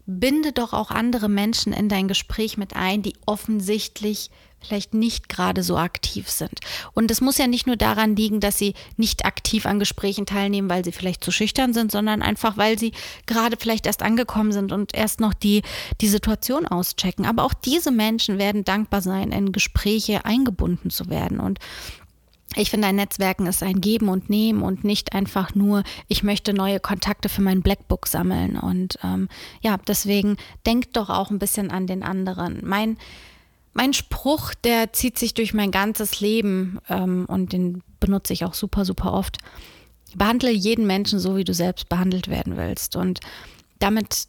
Binde 0.06 0.52
doch 0.52 0.72
auch 0.72 0.90
andere 0.90 1.28
Menschen 1.28 1.72
in 1.72 1.88
dein 1.88 2.08
Gespräch 2.08 2.56
mit 2.56 2.76
ein, 2.76 3.02
die 3.02 3.14
offensichtlich 3.26 4.30
vielleicht 4.60 4.94
nicht 4.94 5.28
gerade 5.28 5.62
so 5.62 5.76
aktiv 5.76 6.28
sind. 6.28 6.60
Und 6.92 7.10
es 7.10 7.20
muss 7.20 7.38
ja 7.38 7.46
nicht 7.46 7.66
nur 7.66 7.76
daran 7.76 8.16
liegen, 8.16 8.40
dass 8.40 8.58
sie 8.58 8.74
nicht 8.96 9.24
aktiv 9.24 9.66
an 9.66 9.78
Gesprächen 9.78 10.26
teilnehmen, 10.26 10.70
weil 10.70 10.84
sie 10.84 10.92
vielleicht 10.92 11.22
zu 11.22 11.30
schüchtern 11.30 11.72
sind, 11.72 11.92
sondern 11.92 12.22
einfach, 12.22 12.56
weil 12.56 12.78
sie 12.78 12.92
gerade 13.26 13.56
vielleicht 13.58 13.86
erst 13.86 14.02
angekommen 14.02 14.52
sind 14.52 14.72
und 14.72 14.94
erst 14.94 15.20
noch 15.20 15.34
die, 15.34 15.62
die 16.00 16.08
Situation 16.08 16.66
auschecken. 16.66 17.26
Aber 17.26 17.44
auch 17.44 17.54
diese 17.54 17.90
Menschen 17.90 18.38
werden 18.38 18.64
dankbar 18.64 19.02
sein, 19.02 19.30
in 19.30 19.52
Gespräche 19.52 20.24
eingebunden 20.24 20.90
zu 20.90 21.10
werden. 21.10 21.38
Und 21.38 21.58
ich 22.56 22.70
finde, 22.70 22.88
ein 22.88 22.96
Netzwerken 22.96 23.46
ist 23.46 23.62
ein 23.62 23.80
Geben 23.80 24.08
und 24.08 24.30
Nehmen 24.30 24.62
und 24.62 24.84
nicht 24.84 25.12
einfach 25.12 25.54
nur, 25.54 25.82
ich 26.08 26.22
möchte 26.22 26.54
neue 26.54 26.80
Kontakte 26.80 27.28
für 27.28 27.42
mein 27.42 27.62
Blackbook 27.62 28.06
sammeln. 28.06 28.58
Und 28.58 28.98
ähm, 29.04 29.28
ja, 29.60 29.76
deswegen 29.86 30.36
denkt 30.66 30.96
doch 30.96 31.10
auch 31.10 31.30
ein 31.30 31.38
bisschen 31.38 31.70
an 31.70 31.86
den 31.86 32.02
anderen. 32.02 32.60
Mein 32.64 32.96
mein 33.76 33.92
Spruch, 33.92 34.54
der 34.54 34.94
zieht 34.94 35.18
sich 35.18 35.34
durch 35.34 35.52
mein 35.52 35.70
ganzes 35.70 36.20
Leben 36.20 36.78
ähm, 36.88 37.26
und 37.28 37.52
den 37.52 37.82
benutze 38.00 38.32
ich 38.32 38.46
auch 38.46 38.54
super, 38.54 38.86
super 38.86 39.12
oft. 39.12 39.36
Behandle 40.14 40.50
jeden 40.50 40.86
Menschen 40.86 41.18
so, 41.18 41.36
wie 41.36 41.44
du 41.44 41.52
selbst 41.52 41.90
behandelt 41.90 42.28
werden 42.28 42.56
willst. 42.56 42.96
Und 42.96 43.20
damit 43.78 44.28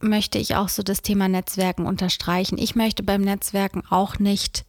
möchte 0.00 0.38
ich 0.38 0.56
auch 0.56 0.70
so 0.70 0.82
das 0.82 1.02
Thema 1.02 1.28
Netzwerken 1.28 1.84
unterstreichen. 1.84 2.56
Ich 2.56 2.74
möchte 2.74 3.02
beim 3.02 3.20
Netzwerken 3.20 3.82
auch 3.90 4.18
nicht 4.18 4.64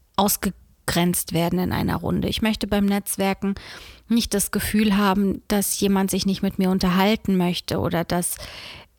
ausgegrenzt 0.92 1.34
werden 1.34 1.60
in 1.60 1.72
einer 1.72 1.96
Runde. 1.96 2.28
Ich 2.28 2.42
möchte 2.42 2.68
beim 2.68 2.86
Netzwerken 2.86 3.56
nicht 4.08 4.34
das 4.34 4.52
Gefühl 4.52 4.98
haben, 4.98 5.42
dass 5.48 5.80
jemand 5.80 6.12
sich 6.12 6.26
nicht 6.26 6.44
mit 6.44 6.60
mir 6.60 6.70
unterhalten 6.70 7.38
möchte 7.38 7.80
oder 7.80 8.04
dass 8.04 8.36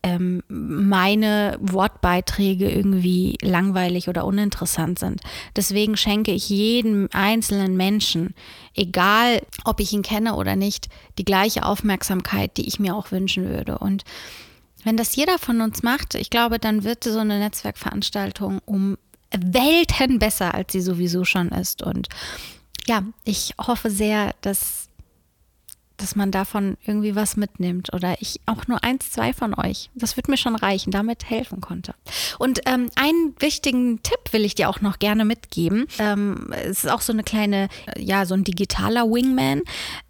ähm, 0.02 0.42
meine 0.48 1.58
Wortbeiträge 1.60 2.70
irgendwie 2.70 3.36
langweilig 3.42 4.08
oder 4.08 4.24
uninteressant 4.24 4.98
sind. 4.98 5.20
Deswegen 5.54 5.96
schenke 5.96 6.32
ich 6.32 6.48
jedem 6.48 7.08
einzelnen 7.12 7.76
Menschen, 7.76 8.34
egal 8.74 9.42
ob 9.64 9.78
ich 9.80 9.92
ihn 9.92 10.02
kenne 10.02 10.34
oder 10.34 10.56
nicht, 10.56 10.88
die 11.18 11.24
gleiche 11.24 11.64
Aufmerksamkeit, 11.64 12.56
die 12.56 12.66
ich 12.66 12.80
mir 12.80 12.96
auch 12.96 13.12
wünschen 13.12 13.48
würde. 13.48 13.78
Und 13.78 14.04
wenn 14.82 14.96
das 14.96 15.14
jeder 15.14 15.38
von 15.38 15.60
uns 15.60 15.82
macht, 15.84 16.14
ich 16.16 16.30
glaube, 16.30 16.58
dann 16.58 16.82
wird 16.82 17.04
so 17.04 17.18
eine 17.18 17.38
Netzwerkveranstaltung 17.38 18.60
um 18.64 18.96
Welten 19.38 20.18
besser, 20.18 20.54
als 20.54 20.72
sie 20.72 20.80
sowieso 20.80 21.24
schon 21.24 21.48
ist. 21.48 21.82
Und 21.82 22.08
ja, 22.86 23.02
ich 23.24 23.54
hoffe 23.60 23.90
sehr, 23.90 24.34
dass 24.40 24.88
dass 26.02 26.16
man 26.16 26.32
davon 26.32 26.76
irgendwie 26.84 27.14
was 27.14 27.36
mitnimmt 27.36 27.94
oder 27.94 28.16
ich 28.20 28.40
auch 28.46 28.66
nur 28.66 28.82
eins, 28.82 29.12
zwei 29.12 29.32
von 29.32 29.54
euch. 29.54 29.90
Das 29.94 30.16
wird 30.16 30.28
mir 30.28 30.36
schon 30.36 30.56
reichen, 30.56 30.90
damit 30.90 31.30
helfen 31.30 31.60
konnte. 31.60 31.94
Und 32.38 32.60
ähm, 32.66 32.90
einen 32.96 33.34
wichtigen 33.38 34.02
Tipp 34.02 34.32
will 34.32 34.44
ich 34.44 34.56
dir 34.56 34.68
auch 34.68 34.80
noch 34.80 34.98
gerne 34.98 35.24
mitgeben. 35.24 35.86
Ähm, 35.98 36.52
es 36.52 36.84
ist 36.84 36.90
auch 36.90 37.00
so 37.02 37.12
eine 37.12 37.22
kleine, 37.22 37.68
ja, 37.96 38.26
so 38.26 38.34
ein 38.34 38.42
digitaler 38.42 39.04
Wingman. 39.04 39.62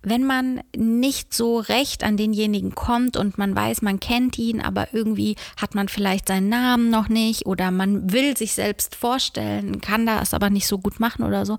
Wenn 0.02 0.24
man 0.24 0.62
nicht 0.74 1.34
so 1.34 1.58
recht 1.58 2.04
an 2.04 2.16
denjenigen 2.16 2.74
kommt 2.74 3.18
und 3.18 3.36
man 3.36 3.54
weiß, 3.54 3.82
man 3.82 4.00
kennt 4.00 4.38
ihn, 4.38 4.62
aber 4.62 4.94
irgendwie 4.94 5.36
hat 5.60 5.74
man 5.74 5.88
vielleicht 5.88 6.28
seinen 6.28 6.48
Namen 6.48 6.88
noch 6.88 7.08
nicht 7.08 7.44
oder 7.44 7.70
man 7.70 8.12
will 8.12 8.36
sich 8.36 8.54
selbst 8.54 8.94
vorstellen, 8.94 9.82
kann 9.82 10.06
das 10.06 10.32
aber 10.32 10.48
nicht 10.48 10.66
so 10.66 10.78
gut 10.78 11.00
machen 11.00 11.22
oder 11.22 11.44
so 11.44 11.58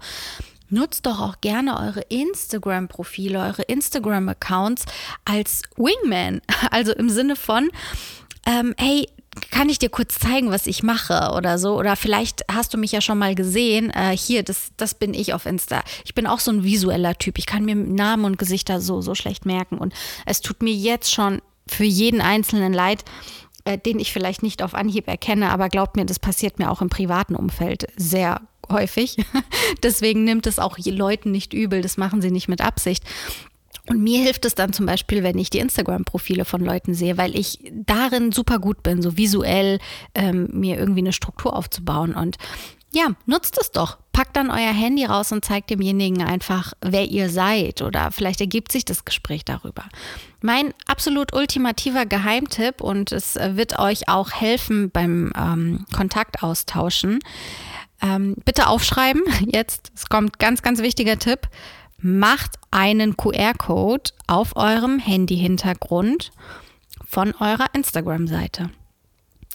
nutzt 0.73 1.05
doch 1.05 1.21
auch 1.21 1.39
gerne 1.41 1.79
eure 1.79 2.01
Instagram-Profile, 2.01 3.39
eure 3.39 3.62
Instagram-Accounts 3.63 4.86
als 5.25 5.62
Wingman. 5.77 6.41
Also 6.71 6.93
im 6.93 7.09
Sinne 7.09 7.36
von, 7.36 7.69
ähm, 8.45 8.73
hey, 8.77 9.07
kann 9.51 9.69
ich 9.69 9.79
dir 9.79 9.89
kurz 9.89 10.17
zeigen, 10.17 10.49
was 10.51 10.67
ich 10.67 10.83
mache 10.83 11.33
oder 11.36 11.57
so? 11.57 11.77
Oder 11.77 11.95
vielleicht 11.95 12.43
hast 12.51 12.73
du 12.73 12.77
mich 12.77 12.91
ja 12.91 13.01
schon 13.01 13.17
mal 13.17 13.36
gesehen. 13.36 13.89
Äh, 13.89 14.15
hier, 14.15 14.43
das, 14.43 14.71
das 14.77 14.95
bin 14.95 15.13
ich 15.13 15.33
auf 15.33 15.45
Insta. 15.45 15.83
Ich 16.05 16.13
bin 16.13 16.27
auch 16.27 16.39
so 16.39 16.51
ein 16.51 16.63
visueller 16.63 17.15
Typ. 17.17 17.38
Ich 17.38 17.45
kann 17.45 17.65
mir 17.65 17.75
Namen 17.75 18.25
und 18.25 18.38
Gesichter 18.38 18.81
so, 18.81 19.01
so 19.01 19.15
schlecht 19.15 19.45
merken. 19.45 19.77
Und 19.77 19.93
es 20.25 20.41
tut 20.41 20.62
mir 20.62 20.73
jetzt 20.73 21.12
schon 21.12 21.41
für 21.67 21.83
jeden 21.83 22.21
Einzelnen 22.21 22.73
leid, 22.73 23.03
äh, 23.65 23.77
den 23.77 23.99
ich 23.99 24.13
vielleicht 24.13 24.43
nicht 24.43 24.62
auf 24.62 24.73
Anhieb 24.73 25.07
erkenne. 25.07 25.49
Aber 25.51 25.69
glaubt 25.69 25.95
mir, 25.95 26.05
das 26.05 26.19
passiert 26.19 26.59
mir 26.59 26.71
auch 26.71 26.81
im 26.81 26.89
privaten 26.89 27.36
Umfeld 27.36 27.88
sehr 27.97 28.41
häufig. 28.71 29.17
Deswegen 29.84 30.23
nimmt 30.23 30.47
es 30.47 30.60
auch 30.60 30.78
Leuten 30.78 31.32
nicht 31.32 31.54
übel, 31.54 31.82
das 31.82 31.97
machen 31.97 32.21
sie 32.21 32.32
nicht 32.32 32.47
mit 32.47 32.62
Absicht. 32.62 33.04
Und 33.89 34.02
mir 34.02 34.21
hilft 34.21 34.45
es 34.45 34.56
dann 34.56 34.71
zum 34.71 34.86
Beispiel, 34.86 35.23
wenn 35.23 35.38
ich 35.38 35.49
die 35.49 35.60
Instagram-Profile 35.60 36.45
von 36.45 36.63
Leuten 36.63 36.93
sehe, 36.93 37.17
weil 37.17 37.38
ich 37.38 37.60
darin 37.73 38.32
super 38.32 38.60
gut 38.60 38.82
bin, 38.82 39.02
so 39.02 39.17
visuell 39.17 39.80
ähm, 40.15 40.47
mir 40.54 40.78
irgendwie 40.78 41.02
eine 41.02 41.12
Struktur 41.12 41.54
aufzubauen. 41.54 42.15
Und 42.15 42.38
ja, 42.93 43.08
nutzt 43.26 43.58
es 43.60 43.71
doch. 43.71 43.97
Packt 44.13 44.38
dann 44.38 44.52
euer 44.52 44.71
Handy 44.71 45.04
raus 45.04 45.32
und 45.32 45.43
zeigt 45.43 45.71
demjenigen 45.71 46.23
einfach, 46.23 46.73
wer 46.82 47.06
ihr 47.06 47.30
seid. 47.30 47.82
Oder 47.82 48.12
vielleicht 48.12 48.39
ergibt 48.39 48.71
sich 48.71 48.86
das 48.86 49.04
Gespräch 49.04 49.43
darüber. 49.43 49.86
Mein 50.41 50.73
absolut 50.86 51.34
ultimativer 51.34 52.06
Geheimtipp, 52.06 52.82
und 52.82 53.12
es 53.12 53.36
wird 53.36 53.80
euch 53.80 54.08
auch 54.08 54.32
helfen 54.32 54.91
beim 54.91 55.34
ähm, 55.36 55.86
Kontaktaustauschen, 55.91 57.19
ähm, 58.03 58.35
bitte 58.45 58.67
aufschreiben. 58.67 59.23
Jetzt, 59.51 59.91
es 59.95 60.07
kommt 60.09 60.37
ganz, 60.37 60.61
ganz 60.61 60.81
wichtiger 60.81 61.17
Tipp. 61.17 61.47
Macht 61.97 62.59
einen 62.69 63.15
QR-Code 63.15 64.11
auf 64.27 64.55
eurem 64.55 64.99
Handy-Hintergrund 64.99 66.31
von 67.05 67.33
eurer 67.39 67.67
Instagram-Seite. 67.73 68.69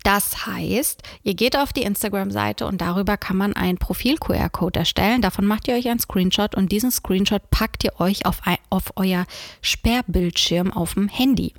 Das 0.05 0.47
heißt, 0.47 1.03
ihr 1.25 1.35
geht 1.35 1.57
auf 1.59 1.73
die 1.73 1.83
Instagram-Seite 1.83 2.67
und 2.67 2.81
darüber 2.81 3.17
kann 3.19 3.37
man 3.37 3.53
einen 3.55 3.77
Profil-QR-Code 3.77 4.79
erstellen. 4.79 5.21
Davon 5.21 5.45
macht 5.45 5.69
ihr 5.69 5.75
euch 5.75 5.89
einen 5.89 5.99
Screenshot 5.99 6.55
und 6.55 6.73
diesen 6.73 6.91
Screenshot 6.91 7.51
packt 7.51 7.85
ihr 7.85 8.01
euch 8.01 8.25
auf, 8.25 8.41
ein, 8.47 8.57
auf 8.71 8.93
euer 8.97 9.27
Sperrbildschirm 9.61 10.73
auf 10.73 10.95
dem 10.95 11.09
Handy. 11.09 11.53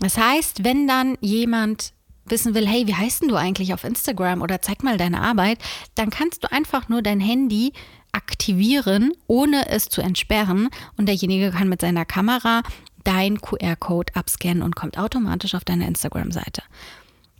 Das 0.00 0.18
heißt, 0.18 0.64
wenn 0.64 0.86
dann 0.86 1.16
jemand 1.20 1.94
wissen 2.30 2.54
will, 2.54 2.66
hey, 2.66 2.86
wie 2.86 2.94
heißt 2.94 3.22
denn 3.22 3.28
du 3.28 3.36
eigentlich 3.36 3.72
auf 3.74 3.84
Instagram 3.84 4.42
oder 4.42 4.60
zeig 4.62 4.82
mal 4.82 4.96
deine 4.96 5.20
Arbeit, 5.20 5.58
dann 5.94 6.10
kannst 6.10 6.44
du 6.44 6.52
einfach 6.52 6.88
nur 6.88 7.02
dein 7.02 7.20
Handy 7.20 7.72
aktivieren, 8.12 9.12
ohne 9.26 9.68
es 9.68 9.88
zu 9.88 10.00
entsperren 10.00 10.68
und 10.96 11.06
derjenige 11.06 11.50
kann 11.50 11.68
mit 11.68 11.80
seiner 11.80 12.04
Kamera 12.04 12.62
dein 13.04 13.40
QR-Code 13.40 14.14
abscannen 14.16 14.62
und 14.62 14.74
kommt 14.74 14.98
automatisch 14.98 15.54
auf 15.54 15.64
deine 15.64 15.86
Instagram-Seite. 15.86 16.62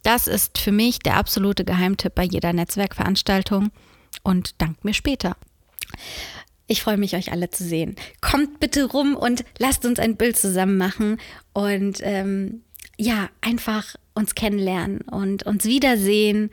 Das 0.03 0.29
ist 0.29 0.59
für 0.59 0.71
mich 0.71 1.01
der 1.01 1.17
absolute 1.17 1.65
Geheimtipp 1.65 2.15
bei 2.15 2.23
jeder 2.23 2.53
Netzwerkveranstaltung 2.53 3.71
und 4.23 4.55
dank 4.59 4.85
mir 4.85 4.95
später. 4.95 5.37
Ich 6.69 6.83
freue 6.83 6.97
mich, 6.97 7.17
euch 7.17 7.33
alle 7.33 7.51
zu 7.51 7.65
sehen. 7.65 7.97
Kommt 8.21 8.61
bitte 8.61 8.85
rum 8.85 9.17
und 9.17 9.45
lasst 9.59 9.85
uns 9.85 9.99
ein 9.99 10.17
Bild 10.17 10.37
zusammen 10.37 10.77
machen 10.77 11.19
und 11.53 11.99
ähm, 12.03 12.63
ja, 12.99 13.29
einfach 13.41 13.97
uns 14.15 14.35
kennenlernen 14.35 15.03
und 15.03 15.45
uns 15.45 15.65
wiedersehen 15.65 16.51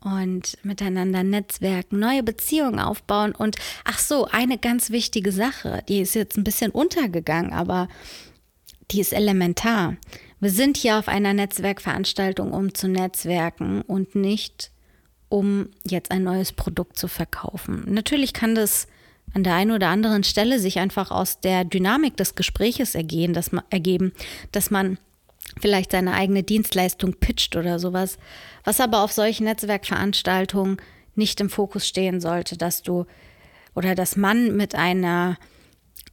und 0.00 0.58
miteinander 0.62 1.22
netzwerken, 1.22 1.98
neue 1.98 2.22
Beziehungen 2.22 2.78
aufbauen. 2.78 3.34
Und 3.34 3.56
ach 3.84 3.98
so, 3.98 4.26
eine 4.26 4.58
ganz 4.58 4.90
wichtige 4.90 5.32
Sache, 5.32 5.82
die 5.88 6.00
ist 6.00 6.14
jetzt 6.14 6.36
ein 6.36 6.44
bisschen 6.44 6.70
untergegangen, 6.70 7.52
aber 7.52 7.88
die 8.90 9.00
ist 9.00 9.12
elementar. 9.12 9.96
Wir 10.40 10.50
sind 10.50 10.76
hier 10.76 10.98
auf 10.98 11.08
einer 11.08 11.32
Netzwerkveranstaltung, 11.32 12.52
um 12.52 12.74
zu 12.74 12.86
netzwerken 12.86 13.80
und 13.82 14.14
nicht 14.14 14.70
um 15.30 15.70
jetzt 15.84 16.10
ein 16.10 16.22
neues 16.22 16.52
Produkt 16.52 16.98
zu 16.98 17.08
verkaufen. 17.08 17.84
Natürlich 17.86 18.34
kann 18.34 18.54
das 18.54 18.86
an 19.32 19.42
der 19.42 19.54
einen 19.54 19.70
oder 19.70 19.88
anderen 19.88 20.22
Stelle 20.22 20.58
sich 20.58 20.78
einfach 20.78 21.10
aus 21.10 21.40
der 21.40 21.64
Dynamik 21.64 22.16
des 22.16 22.34
Gespräches 22.34 22.94
ergehen, 22.94 23.32
dass 23.32 23.52
man, 23.52 23.64
ergeben, 23.70 24.12
dass 24.52 24.70
man 24.70 24.98
vielleicht 25.60 25.92
seine 25.92 26.14
eigene 26.14 26.42
Dienstleistung 26.42 27.14
pitcht 27.14 27.56
oder 27.56 27.78
sowas, 27.78 28.18
was 28.64 28.80
aber 28.80 29.02
auf 29.02 29.12
solchen 29.12 29.44
Netzwerkveranstaltungen 29.44 30.78
nicht 31.14 31.40
im 31.40 31.50
Fokus 31.50 31.86
stehen 31.86 32.20
sollte, 32.20 32.56
dass 32.56 32.82
du 32.82 33.06
oder 33.74 33.94
dass 33.94 34.16
man 34.16 34.56
mit 34.56 34.74
einer 34.74 35.36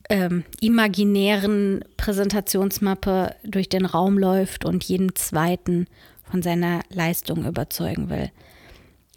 ähm, 0.10 0.44
imaginären 0.60 1.86
Präsentationsmappe 1.98 3.36
durch 3.44 3.70
den 3.70 3.86
Raum 3.86 4.18
läuft 4.18 4.66
und 4.66 4.84
jeden 4.84 5.16
zweiten 5.16 5.88
von 6.30 6.42
seiner 6.42 6.82
Leistung 6.90 7.46
überzeugen 7.46 8.10
will. 8.10 8.32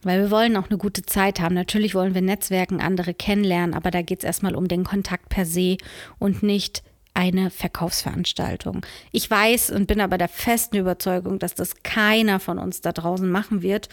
Weil 0.02 0.20
wir 0.20 0.30
wollen 0.30 0.56
auch 0.56 0.68
eine 0.68 0.78
gute 0.78 1.02
Zeit 1.02 1.40
haben. 1.40 1.54
Natürlich 1.54 1.94
wollen 1.94 2.14
wir 2.14 2.20
Netzwerken, 2.20 2.80
andere 2.80 3.14
kennenlernen, 3.14 3.74
aber 3.74 3.90
da 3.90 4.02
geht 4.02 4.18
es 4.18 4.24
erstmal 4.24 4.54
um 4.54 4.68
den 4.68 4.84
Kontakt 4.84 5.30
per 5.30 5.46
se 5.46 5.78
und 6.18 6.42
nicht 6.42 6.82
eine 7.14 7.50
Verkaufsveranstaltung. 7.50 8.84
Ich 9.12 9.30
weiß 9.30 9.70
und 9.70 9.86
bin 9.86 10.00
aber 10.00 10.18
der 10.18 10.28
festen 10.28 10.76
Überzeugung, 10.76 11.38
dass 11.38 11.54
das 11.54 11.82
keiner 11.84 12.40
von 12.40 12.58
uns 12.58 12.80
da 12.80 12.92
draußen 12.92 13.30
machen 13.30 13.62
wird. 13.62 13.88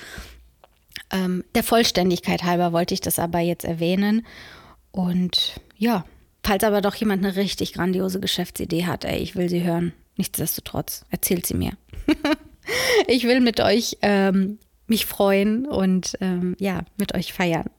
Ähm, 1.11 1.43
der 1.55 1.63
Vollständigkeit 1.63 2.43
halber 2.43 2.73
wollte 2.73 2.95
ich 2.95 3.01
das 3.01 3.19
aber 3.19 3.39
jetzt 3.39 3.63
erwähnen. 3.63 4.25
Und 4.91 5.61
ja, 5.77 6.03
falls 6.43 6.63
aber 6.63 6.81
doch 6.81 6.95
jemand 6.95 7.23
eine 7.23 7.35
richtig 7.35 7.73
grandiose 7.73 8.19
Geschäftsidee 8.19 8.85
hat, 8.85 9.05
ey, 9.05 9.19
ich 9.19 9.35
will 9.35 9.49
sie 9.49 9.63
hören. 9.63 9.93
Nichtsdestotrotz, 10.17 11.05
erzählt 11.09 11.45
sie 11.45 11.53
mir. 11.53 11.73
ich 13.07 13.25
will 13.25 13.39
mit 13.39 13.59
euch 13.59 13.97
ähm, 14.01 14.57
mich 14.87 15.05
freuen 15.05 15.65
und 15.65 16.17
ähm, 16.21 16.55
ja, 16.59 16.81
mit 16.97 17.13
euch 17.13 17.33
feiern. 17.33 17.69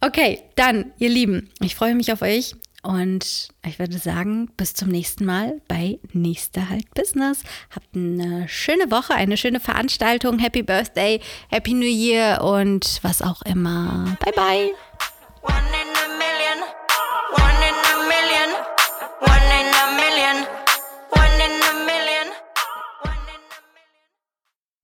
Okay, 0.00 0.40
dann, 0.56 0.92
ihr 0.98 1.08
Lieben, 1.08 1.50
ich 1.60 1.74
freue 1.74 1.94
mich 1.94 2.12
auf 2.12 2.22
euch 2.22 2.56
und 2.84 3.48
ich 3.66 3.78
würde 3.78 3.98
sagen, 3.98 4.50
bis 4.56 4.74
zum 4.74 4.88
nächsten 4.88 5.24
Mal 5.24 5.60
bei 5.68 5.98
Nächster 6.12 6.68
Halt 6.68 6.92
Business. 6.94 7.42
Habt 7.74 7.96
eine 7.96 8.46
schöne 8.48 8.90
Woche, 8.90 9.14
eine 9.14 9.36
schöne 9.36 9.58
Veranstaltung. 9.58 10.38
Happy 10.38 10.62
Birthday, 10.62 11.20
Happy 11.48 11.72
New 11.72 11.86
Year 11.86 12.42
und 12.42 13.00
was 13.02 13.22
auch 13.22 13.42
immer. 13.42 14.16
Bye, 14.20 14.32
bye. 14.32 14.70